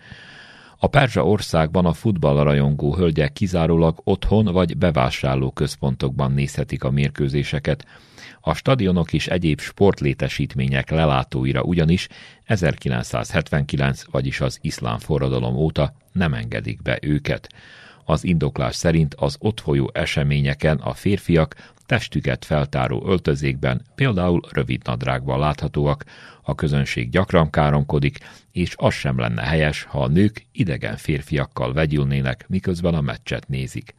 A 0.79 0.87
Perzsa 0.87 1.27
országban 1.27 1.87
a 1.87 1.93
futballrajongó 1.93 2.95
hölgyek 2.95 3.33
kizárólag 3.33 4.01
otthon 4.05 4.45
vagy 4.45 4.77
bevásárló 4.77 5.51
központokban 5.51 6.33
nézhetik 6.33 6.85
a 6.85 6.91
mérkőzéseket, 6.91 7.87
A 8.45 8.55
stadionok 8.55 9.13
és 9.13 9.27
egyéb 9.27 9.61
sportlétesítmények 9.61 10.91
lelátóira 10.91 11.63
ugyanis 11.63 12.09
1979, 12.45 14.05
vagyis 14.11 14.41
az 14.41 14.59
iszlám 14.61 14.99
forradalom 14.99 15.57
óta 15.57 15.95
nem 16.13 16.35
engedik 16.35 16.83
be 16.83 16.99
őket. 17.03 17.49
Az 18.05 18.25
indoklás 18.25 18.75
szerint 18.77 19.15
az 19.15 19.37
ott 19.39 19.61
folyó 19.61 19.91
eseményeken 19.95 20.77
a 20.77 20.93
férfiak 20.93 21.55
testüket 21.87 22.45
feltáró 22.45 23.03
öltözékben, 23.07 23.83
például 23.95 24.41
rövid 24.51 24.81
nadrágban 24.85 25.39
láthatóak, 25.39 26.05
a 26.43 26.55
közönség 26.55 27.11
gyakran 27.11 27.51
káromkodik, 27.51 28.19
és 28.53 28.75
az 28.77 28.95
sem 28.95 29.19
lenne 29.19 29.43
helyes, 29.43 29.83
ha 29.83 30.03
a 30.03 30.09
nők 30.09 30.47
idegen 30.53 30.97
férfiakkal 30.97 31.73
vegyülnének, 31.73 32.45
miközben 32.49 32.95
a 32.95 33.01
meccset 33.01 33.49
nézik. 33.49 33.95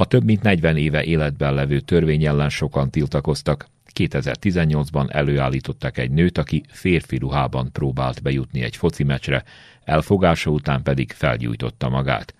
A 0.00 0.04
több 0.04 0.24
mint 0.24 0.42
40 0.42 0.76
éve 0.76 1.04
életben 1.04 1.54
levő 1.54 1.80
törvény 1.80 2.24
ellen 2.24 2.48
sokan 2.48 2.90
tiltakoztak. 2.90 3.66
2018-ban 3.94 5.14
előállítottak 5.14 5.98
egy 5.98 6.10
nőt, 6.10 6.38
aki 6.38 6.62
férfi 6.68 7.16
ruhában 7.16 7.72
próbált 7.72 8.22
bejutni 8.22 8.62
egy 8.62 8.76
foci 8.76 9.04
meccsre, 9.04 9.44
elfogása 9.84 10.50
után 10.50 10.82
pedig 10.82 11.12
felgyújtotta 11.12 11.88
magát. 11.88 12.34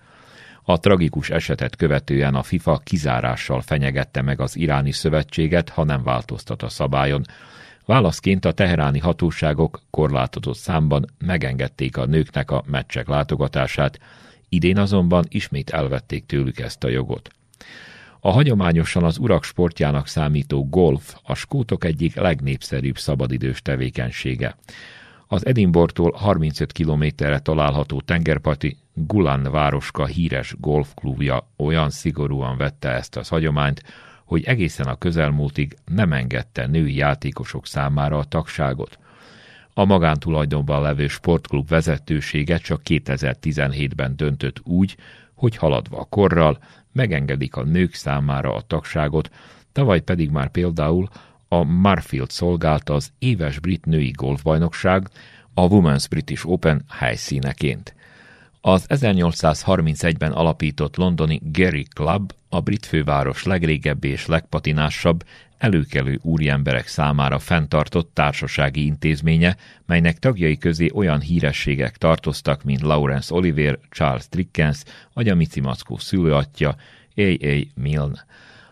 A 0.63 0.79
tragikus 0.79 1.29
esetet 1.29 1.75
követően 1.75 2.35
a 2.35 2.43
FIFA 2.43 2.77
kizárással 2.83 3.61
fenyegette 3.61 4.21
meg 4.21 4.39
az 4.39 4.57
iráni 4.57 4.91
szövetséget, 4.91 5.69
ha 5.69 5.83
nem 5.83 6.03
változtat 6.03 6.63
a 6.63 6.69
szabályon. 6.69 7.23
Válaszként 7.85 8.45
a 8.45 8.51
teheráni 8.51 8.99
hatóságok 8.99 9.81
korlátozott 9.89 10.57
számban 10.57 11.05
megengedték 11.17 11.97
a 11.97 12.05
nőknek 12.05 12.51
a 12.51 12.63
meccsek 12.67 13.07
látogatását, 13.07 13.99
idén 14.49 14.77
azonban 14.77 15.25
ismét 15.29 15.69
elvették 15.69 16.25
tőlük 16.25 16.59
ezt 16.59 16.83
a 16.83 16.89
jogot. 16.89 17.29
A 18.19 18.31
hagyományosan 18.31 19.03
az 19.03 19.17
urak 19.17 19.43
sportjának 19.43 20.07
számító 20.07 20.67
golf 20.69 21.15
a 21.23 21.33
skótok 21.33 21.83
egyik 21.83 22.15
legnépszerűbb 22.15 22.97
szabadidős 22.97 23.61
tevékenysége. 23.61 24.55
Az 25.27 25.45
Edinborgtól 25.45 26.11
35 26.11 26.71
kilométerre 26.71 27.39
található 27.39 28.01
tengerparti 28.01 28.77
Gulan 28.93 29.43
városka 29.51 30.05
híres 30.05 30.55
golfklubja 30.59 31.47
olyan 31.57 31.89
szigorúan 31.89 32.57
vette 32.57 32.89
ezt 32.89 33.15
az 33.15 33.27
hagyományt, 33.27 33.83
hogy 34.25 34.43
egészen 34.43 34.87
a 34.87 34.95
közelmúltig 34.95 35.77
nem 35.85 36.13
engedte 36.13 36.67
női 36.67 36.95
játékosok 36.95 37.67
számára 37.67 38.17
a 38.17 38.23
tagságot. 38.23 38.99
A 39.73 39.85
magántulajdonban 39.85 40.81
levő 40.81 41.07
sportklub 41.07 41.67
vezetősége 41.67 42.57
csak 42.57 42.81
2017-ben 42.85 44.15
döntött 44.15 44.61
úgy, 44.63 44.95
hogy 45.41 45.55
haladva 45.55 45.99
a 45.99 46.03
korral 46.09 46.57
megengedik 46.91 47.55
a 47.55 47.63
nők 47.63 47.93
számára 47.93 48.55
a 48.55 48.61
tagságot, 48.61 49.29
tavaly 49.71 49.99
pedig 49.99 50.29
már 50.29 50.51
például 50.51 51.09
a 51.47 51.63
Marfield 51.63 52.29
szolgálta 52.29 52.93
az 52.93 53.11
éves 53.19 53.59
brit 53.59 53.85
női 53.85 54.11
golfbajnokság, 54.11 55.07
a 55.53 55.61
Women's 55.61 56.05
British 56.09 56.49
Open 56.49 56.83
helyszíneként. 56.89 57.95
Az 58.61 58.85
1831-ben 58.89 60.31
alapított 60.31 60.95
londoni 60.95 61.41
Gary 61.43 61.83
Club 61.83 62.31
a 62.49 62.59
brit 62.59 62.85
főváros 62.85 63.43
legrégebbi 63.43 64.07
és 64.07 64.25
legpatinásabb, 64.25 65.23
előkelő 65.61 66.19
úriemberek 66.21 66.87
számára 66.87 67.39
fenntartott 67.39 68.11
társasági 68.13 68.85
intézménye, 68.85 69.57
melynek 69.85 70.19
tagjai 70.19 70.57
közé 70.57 70.89
olyan 70.93 71.19
hírességek 71.19 71.97
tartoztak, 71.97 72.63
mint 72.63 72.81
Lawrence 72.81 73.33
Oliver, 73.33 73.79
Charles 73.89 74.29
Dickens, 74.29 74.83
vagy 75.13 75.29
a 75.29 75.35
Mici 75.35 75.59
Mackó 75.59 75.97
szülőatja, 75.97 76.69
A.A. 77.15 77.65
Milne. 77.75 78.25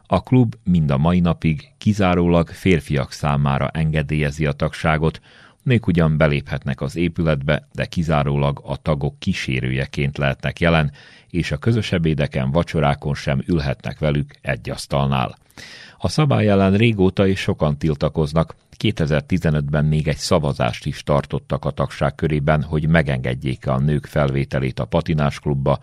A 0.08 0.24
klub 0.24 0.56
mind 0.64 0.92
a 0.92 0.98
mai 0.98 1.20
napig 1.20 1.72
kizárólag 1.78 2.48
férfiak 2.48 3.12
számára 3.12 3.68
engedélyezi 3.68 4.46
a 4.46 4.52
tagságot, 4.52 5.22
Nők 5.64 5.88
ugyan 5.88 6.18
beléphetnek 6.18 6.82
az 6.82 6.96
épületbe, 6.96 7.68
de 7.74 7.86
kizárólag 7.86 8.62
a 8.64 8.78
tagok 8.78 9.20
kísérőjeként 9.20 10.18
lehetnek 10.18 10.60
jelen, 10.60 10.92
és 11.30 11.52
a 11.52 11.58
közös 11.58 11.92
ebédeken, 11.92 12.52
vacsorákon 12.52 13.16
sem 13.16 13.44
ülhetnek 13.46 14.00
velük 14.00 14.34
egy 14.42 14.70
asztalnál. 14.70 15.38
A 16.02 16.08
szabály 16.08 16.50
ellen 16.50 16.74
régóta 16.74 17.26
is 17.26 17.40
sokan 17.40 17.78
tiltakoznak. 17.78 18.56
2015-ben 18.78 19.86
még 19.86 20.08
egy 20.08 20.18
szavazást 20.18 20.86
is 20.86 21.04
tartottak 21.04 21.66
a 21.66 21.72
tagság 21.72 22.16
körében, 22.16 22.64
hogy 22.64 22.88
megengedjék 22.88 23.68
a 23.68 23.80
nők 23.80 24.06
felvételét 24.06 24.80
a 24.80 24.86
patinásklubba, 24.86 25.80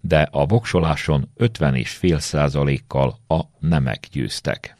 de 0.00 0.28
a 0.30 0.46
voksoláson 0.46 1.28
50,5 1.38 2.18
százalékkal 2.18 3.18
a 3.26 3.40
nemek 3.58 4.06
győztek. 4.12 4.76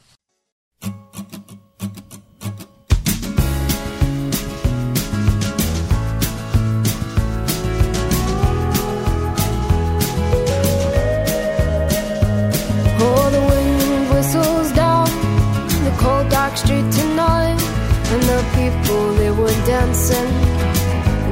People, 18.59 19.13
they 19.13 19.31
were 19.31 19.57
dancing 19.65 20.29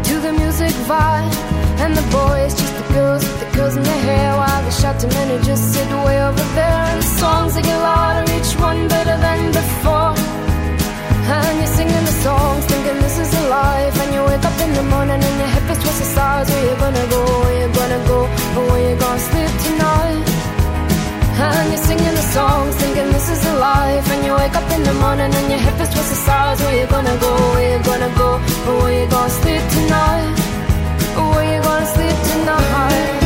to 0.08 0.16
the 0.26 0.34
music 0.34 0.74
vibe. 0.88 1.34
And 1.84 1.96
the 1.96 2.06
boys, 2.10 2.52
just 2.60 2.74
the 2.80 2.88
girls 2.94 3.24
with 3.24 3.40
the 3.44 3.50
girls 3.56 3.76
in 3.76 3.84
their 3.84 4.02
hair, 4.10 4.36
while 4.36 4.62
the 4.64 4.72
shouting 4.72 5.10
men 5.10 5.28
who 5.30 5.38
just 5.46 5.64
sit 5.74 5.88
way 6.06 6.18
over 6.28 6.46
there. 6.58 6.82
And 6.92 7.00
the 7.02 7.12
songs 7.22 7.56
they 7.56 7.62
get 7.62 7.78
louder, 7.78 8.26
each 8.38 8.54
one 8.60 8.88
better 8.88 9.18
than 9.26 9.52
before. 9.52 10.16
And 11.38 11.54
you're 11.60 11.74
singing 11.78 12.06
the 12.12 12.18
songs, 12.26 12.66
thinking 12.66 13.00
this 13.06 13.18
is 13.20 13.32
a 13.42 13.44
life. 13.50 13.96
And 14.02 14.10
you 14.16 14.22
wake 14.30 14.46
up 14.50 14.58
in 14.66 14.72
the 14.74 14.84
morning 14.94 15.22
and 15.28 15.36
your 15.42 15.52
hip 15.56 15.70
is 15.74 15.78
twisted 15.84 16.12
sides. 16.18 16.50
Where 16.50 16.66
you 16.70 16.76
gonna 16.84 17.06
go? 17.16 17.22
Where 17.44 17.58
you 17.62 17.70
gonna 17.80 18.02
go? 18.08 18.20
Or 18.58 18.64
where 18.72 18.84
you 18.90 18.96
gonna 18.98 19.28
sleep 19.30 19.54
tonight? 19.66 20.37
And 21.40 21.70
you're 21.70 21.78
singing 21.78 22.16
the 22.20 22.28
songs, 22.34 22.76
thinking 22.78 23.12
this 23.12 23.30
is 23.30 23.46
a 23.46 23.54
life. 23.60 24.10
And 24.10 24.26
you 24.26 24.34
wake 24.34 24.56
up 24.56 24.72
in 24.72 24.82
the 24.82 24.94
morning 24.94 25.32
and 25.32 25.52
your 25.52 25.60
hip 25.60 25.80
is 25.80 25.90
twisted 25.94 26.18
sides. 26.18 26.60
Where 26.64 26.82
you 26.82 26.88
gonna 26.88 27.16
go? 27.20 27.32
Where 27.54 27.78
you 27.78 27.84
gonna 27.84 28.12
go? 28.18 28.30
Or 28.68 28.76
where 28.82 29.04
you 29.04 29.08
gonna 29.08 29.30
sleep 29.30 29.62
tonight? 29.78 30.34
Where 31.14 31.46
you 31.54 31.62
gonna 31.62 31.86
sleep 31.96 32.18
tonight? 32.32 33.18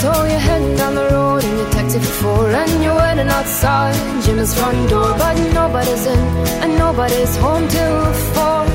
So 0.00 0.10
you're 0.30 0.44
heading 0.48 0.76
down 0.76 0.96
the 0.96 1.06
road 1.14 1.44
in 1.44 1.56
your 1.56 1.70
taxi 1.70 2.00
for 2.00 2.14
four 2.20 2.50
And 2.50 2.82
you're 2.82 2.96
waiting 2.96 3.28
outside 3.28 3.94
Jim's 4.24 4.58
front 4.58 4.90
door 4.90 5.14
But 5.16 5.34
nobody's 5.54 6.04
in 6.04 6.18
and 6.62 6.76
nobody's 6.78 7.36
home 7.36 7.68
till 7.68 8.12
four 8.34 8.73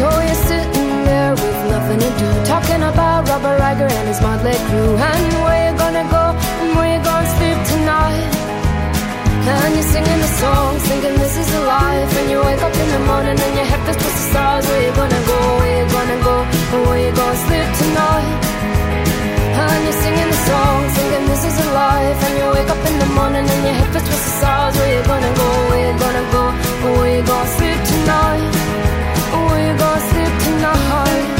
so 0.00 0.08
you're 0.08 0.44
sitting 0.48 0.90
there 1.04 1.32
with 1.36 1.60
nothing 1.68 2.00
to 2.00 2.10
do, 2.20 2.28
talking 2.48 2.82
about 2.92 3.28
Robert 3.28 3.60
Riger 3.60 3.90
and 3.98 4.06
his 4.08 4.20
motley 4.24 4.56
crew, 4.68 4.92
and 4.96 5.26
where 5.44 5.60
you 5.66 5.72
gonna 5.76 6.06
go 6.16 6.24
and 6.60 6.70
where 6.76 6.90
you 6.94 7.00
gonna 7.04 7.36
sleep 7.36 7.58
tonight. 7.72 8.32
And 9.52 9.72
you're 9.76 9.90
singing 9.94 10.20
the 10.24 10.32
song, 10.40 10.72
thinking 10.88 11.16
this 11.20 11.36
is 11.42 11.48
a 11.60 11.62
life. 11.76 12.10
And 12.18 12.26
you 12.32 12.38
wake 12.48 12.62
up 12.68 12.74
in 12.82 12.88
the 12.96 13.02
morning 13.10 13.36
and 13.46 13.54
your 13.58 13.68
head 13.70 13.80
feels 13.84 14.00
the 14.18 14.24
stars. 14.30 14.64
Where 14.68 14.82
you 14.86 14.92
gonna 15.00 15.22
go? 15.32 15.38
Where 15.60 15.74
you 15.80 15.86
gonna 15.96 16.18
go? 16.28 16.36
And 16.72 16.82
where 16.86 17.00
you 17.04 17.12
gonna 17.20 17.44
sleep 17.44 17.68
tonight? 17.82 18.32
And 19.64 19.80
you're 19.84 20.00
singing 20.04 20.30
the 20.34 20.40
song, 20.48 20.78
thinking 20.96 21.24
this 21.32 21.44
is 21.50 21.56
a 21.66 21.68
life. 21.82 22.18
And 22.26 22.34
you 22.40 22.46
wake 22.56 22.70
up 22.74 22.82
in 22.90 22.96
the 23.04 23.10
morning 23.18 23.46
and 23.54 23.62
your 23.68 23.76
head 23.80 23.90
feels 23.92 24.08
the 24.08 24.32
stars. 24.38 24.72
Where 24.78 24.92
you 24.96 25.02
gonna 25.12 25.32
go? 25.42 25.48
Where 25.68 25.82
you 25.88 25.94
gonna 26.04 26.24
go? 26.36 26.44
And 26.84 26.92
where 26.96 27.10
you 27.16 27.22
gonna 27.32 27.56
sleep 27.56 27.80
tonight? 27.92 28.50
We 29.32 29.62
gon' 29.78 30.00
slip 30.08 30.34
tonight 30.42 31.39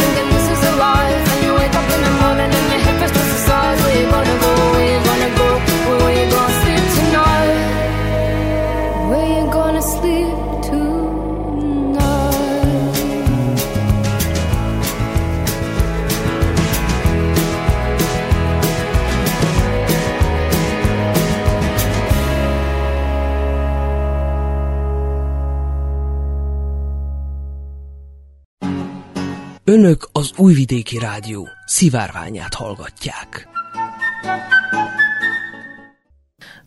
Önök 29.71 30.09
az 30.11 30.31
Újvidéki 30.37 30.97
Rádió 30.97 31.47
szivárványát 31.65 32.53
hallgatják. 32.53 33.47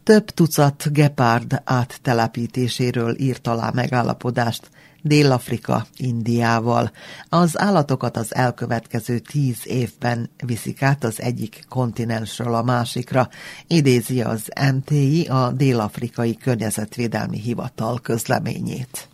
Több 0.03 0.25
tucat 0.25 0.93
gepárd 0.93 1.63
áttelepítéséről 1.65 3.17
írt 3.19 3.47
alá 3.47 3.71
megállapodást 3.75 4.71
Dél-Afrika 5.03 5.87
Indiával. 5.97 6.91
Az 7.29 7.59
állatokat 7.59 8.17
az 8.17 8.35
elkövetkező 8.35 9.19
tíz 9.19 9.59
évben 9.65 10.31
viszik 10.47 10.83
át 10.83 11.05
az 11.05 11.21
egyik 11.21 11.65
kontinensről 11.69 12.55
a 12.55 12.63
másikra, 12.63 13.29
idézi 13.67 14.23
az 14.23 14.49
MTI 14.75 15.25
a 15.25 15.53
Dél-Afrikai 15.53 16.37
Környezetvédelmi 16.37 17.41
Hivatal 17.41 18.01
közleményét. 18.01 19.09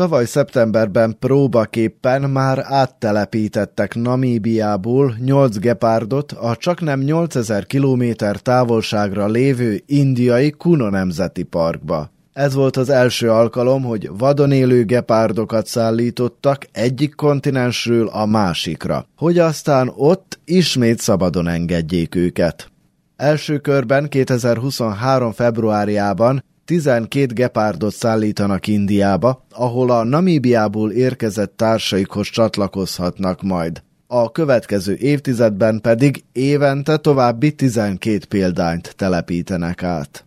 Tavaly 0.00 0.24
szeptemberben 0.24 1.16
próbaképpen 1.18 2.30
már 2.30 2.58
áttelepítettek 2.62 3.94
Namíbiából 3.94 5.14
8 5.24 5.58
gepárdot 5.58 6.32
a 6.32 6.56
csaknem 6.56 7.00
8000 7.00 7.66
km 7.66 8.04
távolságra 8.42 9.26
lévő 9.26 9.82
indiai 9.86 10.50
Kuno 10.50 10.88
Nemzeti 10.88 11.42
Parkba. 11.42 12.10
Ez 12.32 12.54
volt 12.54 12.76
az 12.76 12.88
első 12.88 13.30
alkalom, 13.30 13.82
hogy 13.82 14.10
vadon 14.18 14.52
élő 14.52 14.84
gepárdokat 14.84 15.66
szállítottak 15.66 16.66
egyik 16.72 17.14
kontinensről 17.14 18.08
a 18.08 18.26
másikra, 18.26 19.06
hogy 19.16 19.38
aztán 19.38 19.92
ott 19.96 20.38
ismét 20.44 20.98
szabadon 20.98 21.48
engedjék 21.48 22.14
őket. 22.14 22.70
Első 23.16 23.58
körben 23.58 24.08
2023. 24.08 25.32
februárjában 25.32 26.44
12 26.70 27.32
gepárdot 27.34 27.92
szállítanak 27.92 28.66
Indiába, 28.66 29.46
ahol 29.50 29.90
a 29.90 30.04
Namíbiából 30.04 30.90
érkezett 30.90 31.56
társaikhoz 31.56 32.28
csatlakozhatnak 32.28 33.42
majd. 33.42 33.82
A 34.06 34.32
következő 34.32 34.94
évtizedben 34.94 35.80
pedig 35.80 36.24
évente 36.32 36.96
további 36.96 37.52
12 37.52 38.18
példányt 38.28 38.94
telepítenek 38.96 39.82
át. 39.82 40.24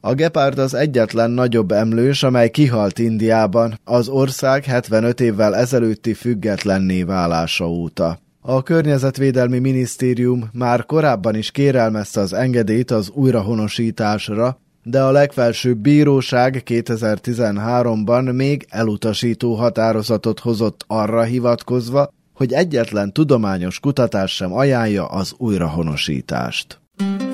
A 0.00 0.14
gepárd 0.14 0.58
az 0.58 0.74
egyetlen 0.74 1.30
nagyobb 1.30 1.72
emlős, 1.72 2.22
amely 2.22 2.50
kihalt 2.50 2.98
Indiában, 2.98 3.80
az 3.84 4.08
ország 4.08 4.64
75 4.64 5.20
évvel 5.20 5.56
ezelőtti 5.56 6.14
függetlenné 6.14 7.02
válása 7.02 7.68
óta. 7.68 8.18
A 8.40 8.62
Környezetvédelmi 8.62 9.58
Minisztérium 9.58 10.48
már 10.52 10.86
korábban 10.86 11.34
is 11.34 11.50
kérelmezte 11.50 12.20
az 12.20 12.32
engedélyt 12.32 12.90
az 12.90 13.10
újrahonosításra, 13.10 14.58
de 14.90 15.02
a 15.02 15.10
legfelsőbb 15.10 15.78
bíróság 15.78 16.62
2013-ban 16.66 18.34
még 18.34 18.66
elutasító 18.68 19.54
határozatot 19.54 20.40
hozott 20.40 20.84
arra 20.86 21.22
hivatkozva, 21.22 22.12
hogy 22.34 22.52
egyetlen 22.52 23.12
tudományos 23.12 23.80
kutatás 23.80 24.34
sem 24.34 24.52
ajánlja 24.52 25.06
az 25.06 25.34
újrahonosítást. 25.36 26.80
Önök 26.96 27.27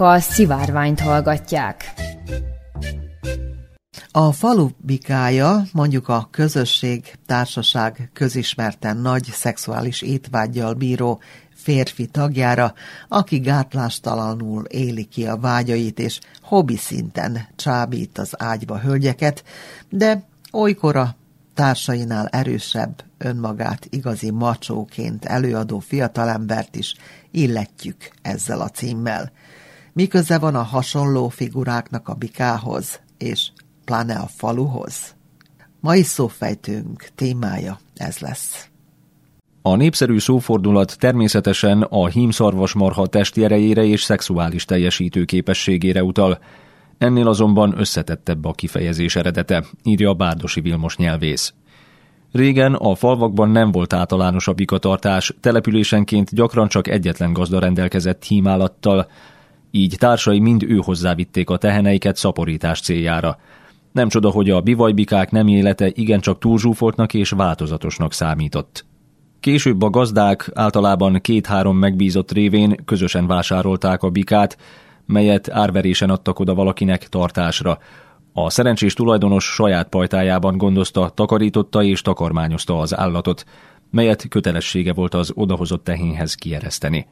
a 0.00 0.20
szivárványt 0.20 1.00
hallgatják. 1.00 1.92
A 4.10 4.32
falu 4.32 4.68
bikája, 4.76 5.62
mondjuk 5.72 6.08
a 6.08 6.28
közösség, 6.30 7.12
társaság 7.26 8.10
közismerten 8.12 8.96
nagy 8.96 9.24
szexuális 9.24 10.02
étvágyjal 10.02 10.74
bíró 10.74 11.20
férfi 11.54 12.06
tagjára, 12.06 12.74
aki 13.08 13.38
gátlástalanul 13.38 14.64
éli 14.64 15.04
ki 15.04 15.26
a 15.26 15.36
vágyait, 15.36 15.98
és 15.98 16.20
hobbi 16.42 16.76
szinten 16.76 17.48
csábít 17.56 18.18
az 18.18 18.42
ágyba 18.42 18.78
hölgyeket, 18.78 19.44
de 19.88 20.22
olykor 20.52 20.96
a 20.96 21.16
társainál 21.54 22.26
erősebb, 22.26 23.04
önmagát 23.18 23.86
igazi 23.90 24.30
macsóként 24.30 25.24
előadó 25.24 25.78
fiatalembert 25.78 26.76
is 26.76 26.94
illetjük 27.30 28.10
ezzel 28.22 28.60
a 28.60 28.68
címmel. 28.68 29.32
Miköze 29.98 30.38
van 30.38 30.54
a 30.54 30.62
hasonló 30.62 31.28
figuráknak 31.28 32.08
a 32.08 32.14
bikához, 32.14 33.00
és 33.16 33.48
pláne 33.84 34.14
a 34.14 34.26
faluhoz? 34.26 35.14
Mai 35.80 36.02
szófejtőnk 36.02 37.08
témája 37.14 37.78
ez 37.96 38.18
lesz. 38.18 38.68
A 39.62 39.76
népszerű 39.76 40.18
szófordulat 40.18 40.98
természetesen 40.98 41.82
a 41.82 42.06
hímszarvasmarha 42.06 43.06
testi 43.06 43.44
erejére 43.44 43.84
és 43.84 44.02
szexuális 44.02 44.64
teljesítő 44.64 45.24
képességére 45.24 46.02
utal, 46.02 46.38
ennél 46.98 47.28
azonban 47.28 47.74
összetettebb 47.78 48.44
a 48.44 48.52
kifejezés 48.52 49.16
eredete, 49.16 49.64
írja 49.82 50.14
Bárdosi 50.14 50.60
Vilmos 50.60 50.96
nyelvész. 50.96 51.54
Régen 52.32 52.74
a 52.74 52.94
falvakban 52.94 53.50
nem 53.50 53.70
volt 53.70 53.92
általános 53.92 54.48
a 54.48 54.52
bikatartás, 54.52 55.34
településenként 55.40 56.34
gyakran 56.34 56.68
csak 56.68 56.88
egyetlen 56.88 57.32
gazda 57.32 57.58
rendelkezett 57.58 58.24
hímálattal, 58.24 59.08
így 59.70 59.94
társai 59.98 60.38
mind 60.38 60.62
ő 60.62 60.76
hozzávitték 60.76 61.50
a 61.50 61.56
teheneiket 61.56 62.16
szaporítás 62.16 62.80
céljára. 62.80 63.38
Nem 63.92 64.08
csoda, 64.08 64.30
hogy 64.30 64.50
a 64.50 64.60
bivajbikák 64.60 65.30
nem 65.30 65.48
élete 65.48 65.90
igencsak 65.94 66.38
túlzsúfoltnak 66.38 67.14
és 67.14 67.30
változatosnak 67.30 68.12
számított. 68.12 68.86
Később 69.40 69.82
a 69.82 69.90
gazdák 69.90 70.50
általában 70.54 71.20
két-három 71.20 71.76
megbízott 71.76 72.32
révén 72.32 72.76
közösen 72.84 73.26
vásárolták 73.26 74.02
a 74.02 74.10
bikát, 74.10 74.56
melyet 75.06 75.50
árverésen 75.50 76.10
adtak 76.10 76.38
oda 76.38 76.54
valakinek 76.54 77.08
tartásra. 77.08 77.78
A 78.32 78.50
szerencsés 78.50 78.94
tulajdonos 78.94 79.44
saját 79.44 79.88
pajtájában 79.88 80.56
gondozta, 80.56 81.08
takarította 81.08 81.82
és 81.82 82.02
takarmányozta 82.02 82.78
az 82.78 82.96
állatot, 82.96 83.44
melyet 83.90 84.28
kötelessége 84.28 84.92
volt 84.92 85.14
az 85.14 85.32
odahozott 85.34 85.84
tehénhez 85.84 86.34
kiereszteni. 86.34 87.06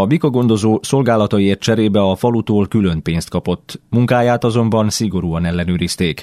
A 0.00 0.06
bikagondozó 0.06 0.78
szolgálataiért 0.82 1.60
cserébe 1.60 2.00
a 2.00 2.14
falutól 2.14 2.66
külön 2.66 3.02
pénzt 3.02 3.28
kapott, 3.28 3.80
munkáját 3.90 4.44
azonban 4.44 4.90
szigorúan 4.90 5.44
ellenőrizték. 5.44 6.22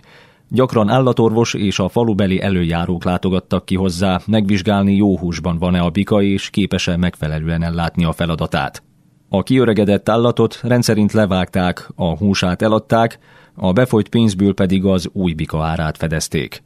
Gyakran 0.49 0.89
állatorvos 0.89 1.53
és 1.53 1.79
a 1.79 1.89
falubeli 1.89 2.41
előjárók 2.41 3.03
látogattak 3.03 3.65
ki 3.65 3.75
hozzá, 3.75 4.21
megvizsgálni 4.25 4.95
jó 4.95 5.17
húsban 5.17 5.57
van-e 5.57 5.79
a 5.79 5.89
bika 5.89 6.21
és 6.21 6.49
képes-e 6.49 6.97
megfelelően 6.97 7.63
ellátni 7.63 8.03
a 8.03 8.11
feladatát. 8.11 8.83
A 9.29 9.43
kiöregedett 9.43 10.09
állatot 10.09 10.59
rendszerint 10.63 11.11
levágták, 11.11 11.89
a 11.95 12.17
húsát 12.17 12.61
eladták, 12.61 13.19
a 13.55 13.71
befolyt 13.71 14.09
pénzből 14.09 14.53
pedig 14.53 14.85
az 14.85 15.09
új 15.13 15.33
bika 15.33 15.63
árát 15.63 15.97
fedezték. 15.97 16.63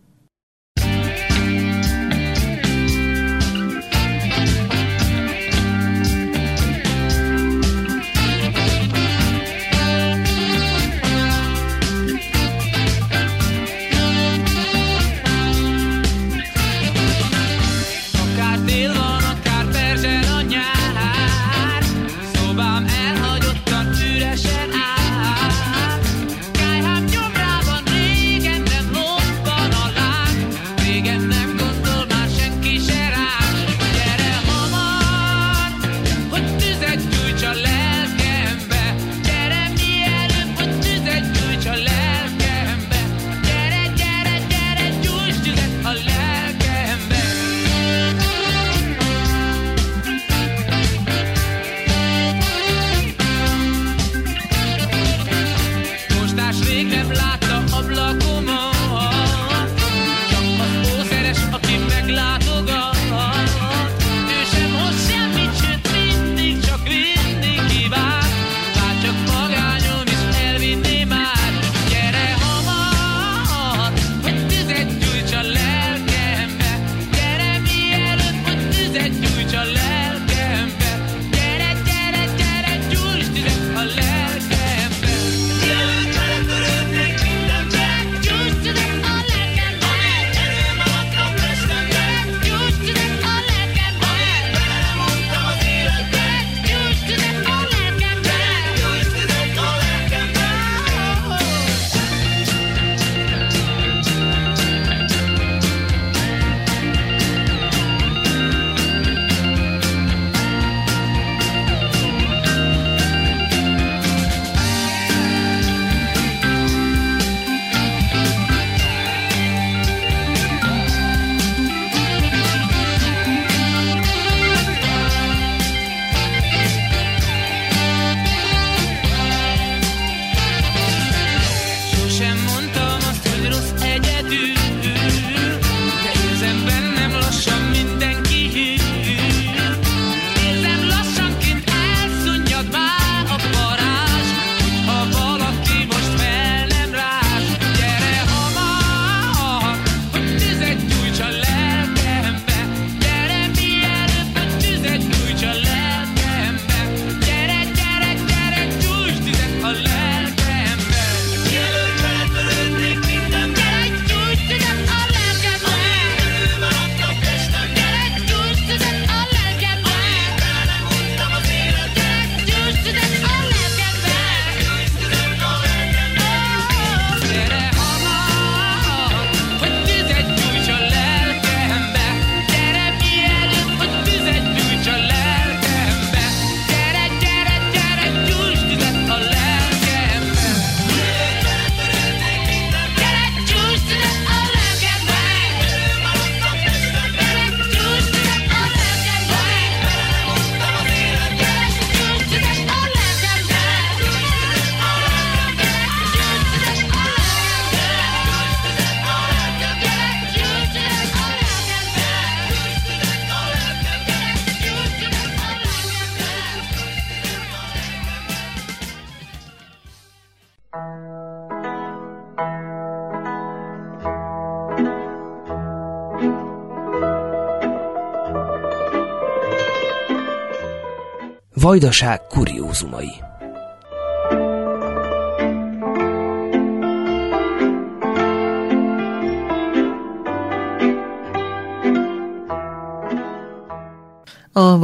Vajdaság 231.53 232.21
kuriózumai. 232.27 233.26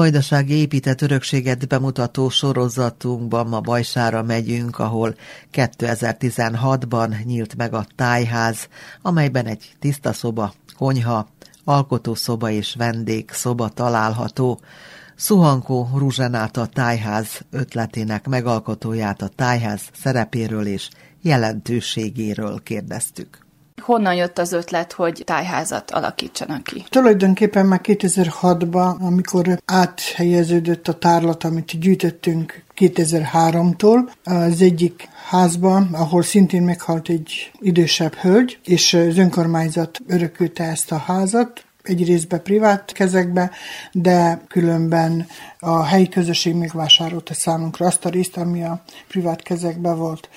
Vajdasági 0.03 0.53
épített 0.53 1.01
örökséget 1.01 1.67
bemutató 1.67 2.29
sorozatunkban 2.29 3.47
ma 3.47 3.59
Bajsára 3.59 4.23
megyünk, 4.23 4.79
ahol 4.79 5.15
2016-ban 5.53 7.23
nyílt 7.23 7.55
meg 7.55 7.73
a 7.73 7.85
tájház, 7.95 8.67
amelyben 9.01 9.45
egy 9.45 9.75
tiszta 9.79 10.13
szoba, 10.13 10.53
konyha, 10.77 11.27
alkotószoba 11.63 12.49
és 12.49 12.75
vendégszoba 12.75 13.69
található. 13.69 14.59
Szuhankó 15.15 15.89
Ruzsenáta 15.95 16.65
tájház 16.65 17.41
ötletének 17.51 18.27
megalkotóját 18.27 19.21
a 19.21 19.27
tájház 19.27 19.81
szerepéről 19.93 20.65
és 20.65 20.89
jelentőségéről 21.21 22.63
kérdeztük. 22.63 23.42
Honnan 23.81 24.15
jött 24.15 24.39
az 24.39 24.51
ötlet, 24.51 24.91
hogy 24.91 25.21
tájházat 25.25 25.91
alakítsanak 25.91 26.63
ki? 26.63 26.85
Tulajdonképpen 26.89 27.65
már 27.65 27.81
2006-ban, 27.83 28.97
amikor 28.99 29.61
áthelyeződött 29.65 30.87
a 30.87 30.97
tárlat, 30.97 31.43
amit 31.43 31.79
gyűjtöttünk 31.79 32.63
2003-tól, 32.77 34.09
az 34.23 34.61
egyik 34.61 35.07
házban, 35.29 35.89
ahol 35.91 36.23
szintén 36.23 36.63
meghalt 36.63 37.09
egy 37.09 37.51
idősebb 37.59 38.13
hölgy, 38.13 38.59
és 38.63 38.93
az 38.93 39.17
önkormányzat 39.17 39.99
örökölte 40.07 40.63
ezt 40.63 40.91
a 40.91 40.97
házat, 40.97 41.65
egy 41.83 42.05
részbe 42.05 42.37
privát 42.37 42.91
kezekbe, 42.91 43.51
de 43.91 44.41
különben 44.47 45.27
a 45.59 45.83
helyi 45.83 46.09
közösség 46.09 46.55
megvásárolta 46.55 47.33
számunkra 47.33 47.85
azt 47.85 48.05
a 48.05 48.09
részt, 48.09 48.37
ami 48.37 48.63
a 48.63 48.83
privát 49.07 49.41
kezekbe 49.41 49.93
volt 49.93 50.29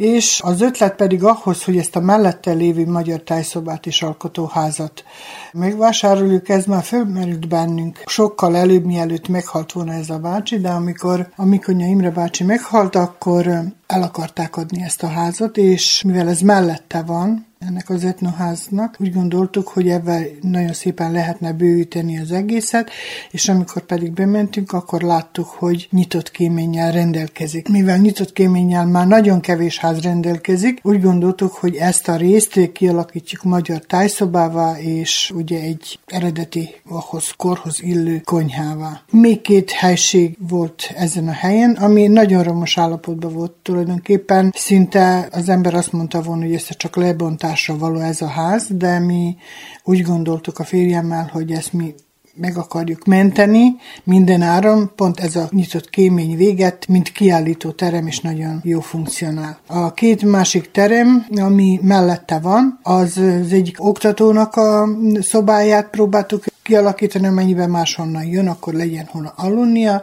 és 0.00 0.40
az 0.44 0.60
ötlet 0.60 0.94
pedig 0.94 1.24
ahhoz, 1.24 1.64
hogy 1.64 1.76
ezt 1.76 1.96
a 1.96 2.00
mellette 2.00 2.52
lévő 2.52 2.86
magyar 2.86 3.20
tájszobát 3.20 3.86
és 3.86 4.02
alkotóházat 4.02 5.04
megvásároljuk, 5.52 6.48
ez 6.48 6.64
már 6.64 6.82
fölmerült 6.82 7.48
bennünk. 7.48 8.02
Sokkal 8.06 8.56
előbb, 8.56 8.84
mielőtt 8.84 9.28
meghalt 9.28 9.72
volna 9.72 9.92
ez 9.92 10.10
a 10.10 10.18
bácsi, 10.18 10.58
de 10.58 10.68
amikor 10.68 11.28
a 11.36 11.44
Mikonya 11.44 11.86
Imre 11.86 12.10
bácsi 12.10 12.44
meghalt, 12.44 12.96
akkor 12.96 13.46
el 13.86 14.02
akarták 14.02 14.56
adni 14.56 14.82
ezt 14.82 15.02
a 15.02 15.08
házat, 15.08 15.56
és 15.56 16.02
mivel 16.02 16.28
ez 16.28 16.40
mellette 16.40 17.02
van, 17.02 17.49
ennek 17.66 17.90
az 17.90 18.04
etnoháznak. 18.04 18.96
Úgy 18.98 19.12
gondoltuk, 19.12 19.68
hogy 19.68 19.88
ebben 19.88 20.26
nagyon 20.40 20.72
szépen 20.72 21.12
lehetne 21.12 21.52
bővíteni 21.52 22.18
az 22.18 22.32
egészet, 22.32 22.90
és 23.30 23.48
amikor 23.48 23.82
pedig 23.82 24.12
bementünk, 24.12 24.72
akkor 24.72 25.02
láttuk, 25.02 25.46
hogy 25.46 25.88
nyitott 25.90 26.30
kéménnyel 26.30 26.92
rendelkezik. 26.92 27.68
Mivel 27.68 27.98
nyitott 27.98 28.32
kéménnyel 28.32 28.86
már 28.86 29.06
nagyon 29.06 29.40
kevés 29.40 29.78
ház 29.78 30.00
rendelkezik, 30.00 30.80
úgy 30.82 31.00
gondoltuk, 31.00 31.52
hogy 31.52 31.76
ezt 31.76 32.08
a 32.08 32.16
részt 32.16 32.72
kialakítjuk 32.72 33.42
magyar 33.42 33.80
tájszobává, 33.80 34.78
és 34.78 35.32
ugye 35.34 35.60
egy 35.60 35.98
eredeti, 36.06 36.74
ahhoz 36.88 37.30
korhoz 37.36 37.82
illő 37.82 38.20
konyhává. 38.24 39.02
Még 39.10 39.40
két 39.40 39.70
helység 39.70 40.36
volt 40.48 40.92
ezen 40.96 41.28
a 41.28 41.32
helyen, 41.32 41.70
ami 41.70 42.06
nagyon 42.06 42.42
romos 42.42 42.78
állapotban 42.78 43.32
volt 43.32 43.52
tulajdonképpen. 43.62 44.52
Szinte 44.56 45.28
az 45.32 45.48
ember 45.48 45.74
azt 45.74 45.92
mondta 45.92 46.22
volna, 46.22 46.44
hogy 46.44 46.54
ezt 46.54 46.68
csak 46.68 46.96
lebontás 46.96 47.49
tartásra 47.50 47.78
való 47.78 48.00
ez 48.00 48.20
a 48.20 48.26
ház, 48.26 48.66
de 48.68 48.98
mi 48.98 49.36
úgy 49.84 50.02
gondoltuk 50.02 50.58
a 50.58 50.64
férjemmel, 50.64 51.30
hogy 51.32 51.52
ezt 51.52 51.72
mi 51.72 51.94
meg 52.34 52.56
akarjuk 52.56 53.04
menteni 53.04 53.76
minden 54.04 54.42
áron, 54.42 54.92
pont 54.96 55.20
ez 55.20 55.36
a 55.36 55.48
nyitott 55.50 55.90
kémény 55.90 56.36
véget, 56.36 56.88
mint 56.88 57.12
kiállító 57.12 57.70
terem 57.70 58.06
is 58.06 58.20
nagyon 58.20 58.60
jó 58.64 58.80
funkcionál. 58.80 59.58
A 59.66 59.92
két 59.92 60.22
másik 60.22 60.70
terem, 60.70 61.26
ami 61.36 61.78
mellette 61.82 62.38
van, 62.38 62.78
az 62.82 63.16
az 63.16 63.52
egyik 63.52 63.84
oktatónak 63.84 64.56
a 64.56 64.88
szobáját 65.20 65.90
próbáltuk 65.90 66.44
kialakítani, 66.62 67.26
amennyiben 67.26 67.70
máshonnan 67.70 68.24
jön, 68.24 68.48
akkor 68.48 68.74
legyen 68.74 69.08
hol 69.10 69.32
aludnia, 69.36 70.02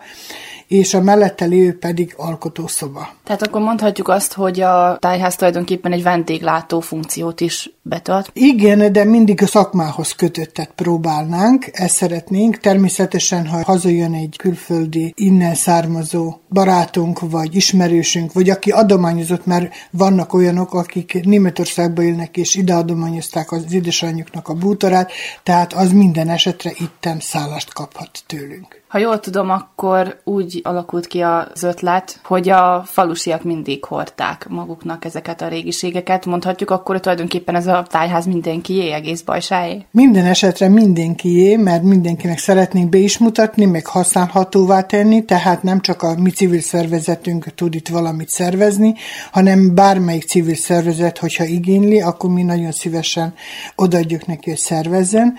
és 0.68 0.94
a 0.94 1.02
mellette 1.02 1.46
lévő 1.46 1.78
pedig 1.78 2.14
alkotószoba. 2.18 3.10
Tehát 3.24 3.42
akkor 3.42 3.62
mondhatjuk 3.62 4.08
azt, 4.08 4.34
hogy 4.34 4.62
a 4.62 4.98
tájház 5.00 5.36
tulajdonképpen 5.36 5.92
egy 5.92 6.04
vendéglátó 6.04 6.80
funkciót 6.80 7.42
is 7.42 7.72
betölt. 7.82 8.30
Igen, 8.34 8.92
de 8.92 9.04
mindig 9.04 9.42
a 9.42 9.48
szakmához 9.48 10.12
kötöttet 10.12 10.72
próbálnánk, 10.76 11.70
ezt 11.72 11.96
szeretnénk. 11.96 12.58
Természetesen, 12.58 13.48
ha 13.48 13.64
hazajön 13.64 14.14
egy 14.14 14.36
külföldi, 14.38 15.14
innen 15.16 15.56
származó 15.56 16.40
barátunk, 16.50 17.20
vagy 17.20 17.56
ismerősünk, 17.56 18.34
vagy 18.34 18.50
aki 18.50 18.72
adományozott, 18.72 19.46
mert 19.46 19.74
vannak 19.92 20.34
olyanok, 20.34 20.74
akik 20.74 21.20
Németországba 21.24 22.02
élnek, 22.02 22.38
és 22.38 22.56
ide 22.56 22.74
adományozták 22.74 23.52
az 23.52 23.74
édesanyjuknak 23.74 24.48
a 24.48 24.54
bútorát, 24.54 25.12
tehát 25.44 25.74
az 25.74 25.92
minden 25.92 26.30
esetre 26.30 26.72
itten 26.78 27.20
szállást 27.20 27.74
kaphat 27.74 28.10
tőlünk. 28.28 28.86
Ha 28.88 28.98
jól 28.98 29.20
tudom, 29.20 29.50
akkor 29.50 30.20
úgy 30.24 30.62
alakult 30.64 31.08
ki 31.08 31.22
az 31.22 31.64
ötlet, 31.64 32.20
hogy 32.24 32.50
a 32.50 32.84
falusiak 32.86 33.44
mindig 33.44 33.86
hordták 33.86 34.48
maguknak 34.50 35.06
ezeket 35.06 35.42
a 35.42 35.48
régiségeket. 35.48 36.26
Mondhatjuk 36.26 36.70
akkor, 36.70 36.94
hogy 36.96 37.04
tulajdonképpen 37.04 37.56
ez 37.56 37.68
a 37.68 37.86
tájház 37.90 38.26
mindenkié, 38.26 38.92
egész 38.92 39.22
bajsáé? 39.22 39.86
Minden 39.92 40.26
esetre 40.26 40.70
mindenkié, 40.70 41.56
mert 41.56 41.84
mindenkinek 41.84 42.38
szeretnénk 42.38 42.90
be 42.90 42.98
is 42.98 43.18
mutatni, 43.18 43.66
meg 43.66 43.86
használhatóvá 43.86 44.82
tenni, 44.82 45.26
tehát 45.26 45.64
nem 45.64 45.82
csak 45.82 46.02
a 46.02 46.16
mi 46.20 46.30
civil 46.30 46.62
szervezetünk 46.62 47.54
tud 47.56 47.76
itt 47.76 47.88
valamit 47.88 48.30
szervezni, 48.30 48.94
hanem 49.32 49.76
bármelyik 49.76 50.24
civil 50.24 50.56
szervezet, 50.56 51.18
hogyha 51.18 51.44
igényli, 51.44 52.02
akkor 52.02 52.30
mi 52.30 52.44
nagyon 52.44 52.72
szívesen 52.72 53.34
odaadjuk 53.76 54.26
neki, 54.26 54.50
hogy 54.50 54.60
szervezzen. 54.60 55.38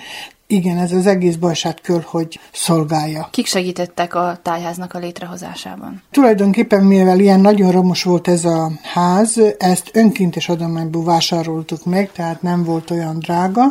Igen, 0.50 0.78
ez 0.78 0.92
az 0.92 1.06
egész 1.06 1.34
bajsát 1.34 1.80
kör, 1.80 2.02
hogy 2.06 2.40
szolgálja. 2.52 3.28
Kik 3.30 3.46
segítettek 3.46 4.14
a 4.14 4.38
tájháznak 4.42 4.94
a 4.94 4.98
létrehozásában? 4.98 6.02
Tulajdonképpen, 6.10 6.84
mivel 6.84 7.20
ilyen 7.20 7.40
nagyon 7.40 7.70
romos 7.70 8.02
volt 8.02 8.28
ez 8.28 8.44
a 8.44 8.70
ház, 8.82 9.40
ezt 9.58 9.90
önkéntes 9.92 10.48
adományból 10.48 11.04
vásároltuk 11.04 11.84
meg, 11.84 12.12
tehát 12.12 12.42
nem 12.42 12.64
volt 12.64 12.90
olyan 12.90 13.18
drága, 13.18 13.62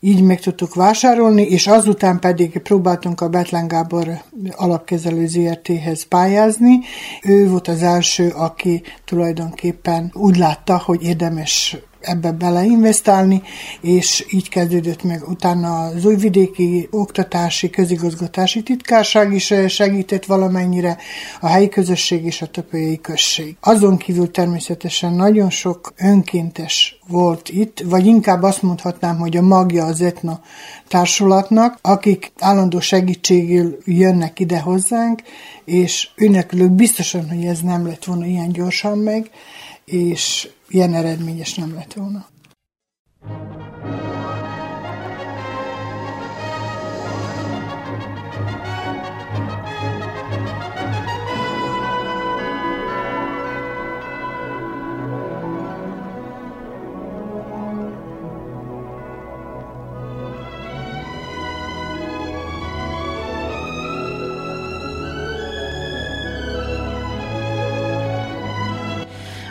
így 0.00 0.22
meg 0.22 0.40
tudtuk 0.40 0.74
vásárolni, 0.74 1.42
és 1.42 1.66
azután 1.66 2.18
pedig 2.18 2.58
próbáltunk 2.58 3.20
a 3.20 3.28
Betlen 3.28 3.68
Gábor 3.68 4.22
alapkezelő 4.50 5.26
ZRT-hez 5.26 6.02
pályázni. 6.02 6.78
Ő 7.22 7.48
volt 7.48 7.68
az 7.68 7.82
első, 7.82 8.28
aki 8.28 8.82
tulajdonképpen 9.04 10.10
úgy 10.14 10.36
látta, 10.36 10.78
hogy 10.78 11.02
érdemes 11.02 11.76
ebbe 12.02 12.32
beleinvestálni, 12.32 13.42
és 13.80 14.26
így 14.30 14.48
kezdődött 14.48 15.02
meg 15.02 15.28
utána 15.28 15.84
az 15.84 16.04
újvidéki 16.04 16.88
oktatási, 16.90 17.70
közigazgatási 17.70 18.62
titkárság 18.62 19.32
is 19.32 19.54
segített 19.68 20.24
valamennyire, 20.24 20.96
a 21.40 21.46
helyi 21.46 21.68
közösség 21.68 22.24
és 22.24 22.42
a 22.42 22.46
töpőjei 22.46 23.00
község. 23.00 23.56
Azon 23.60 23.96
kívül 23.96 24.30
természetesen 24.30 25.12
nagyon 25.12 25.50
sok 25.50 25.92
önkéntes 25.96 26.98
volt 27.06 27.48
itt, 27.48 27.82
vagy 27.84 28.06
inkább 28.06 28.42
azt 28.42 28.62
mondhatnám, 28.62 29.18
hogy 29.18 29.36
a 29.36 29.42
magja 29.42 29.84
az 29.84 30.00
etna 30.00 30.40
társulatnak, 30.88 31.78
akik 31.82 32.32
állandó 32.38 32.80
segítségül 32.80 33.78
jönnek 33.84 34.40
ide 34.40 34.60
hozzánk, 34.60 35.22
és 35.64 36.08
őnek 36.16 36.72
biztosan, 36.72 37.28
hogy 37.28 37.44
ez 37.44 37.60
nem 37.60 37.86
lett 37.86 38.04
volna 38.04 38.26
ilyen 38.26 38.52
gyorsan 38.52 38.98
meg, 38.98 39.30
és 39.84 40.48
ilyen 40.72 40.94
eredményes 40.94 41.54
nem 41.54 41.74
lett 41.74 41.92
volna. 41.92 42.26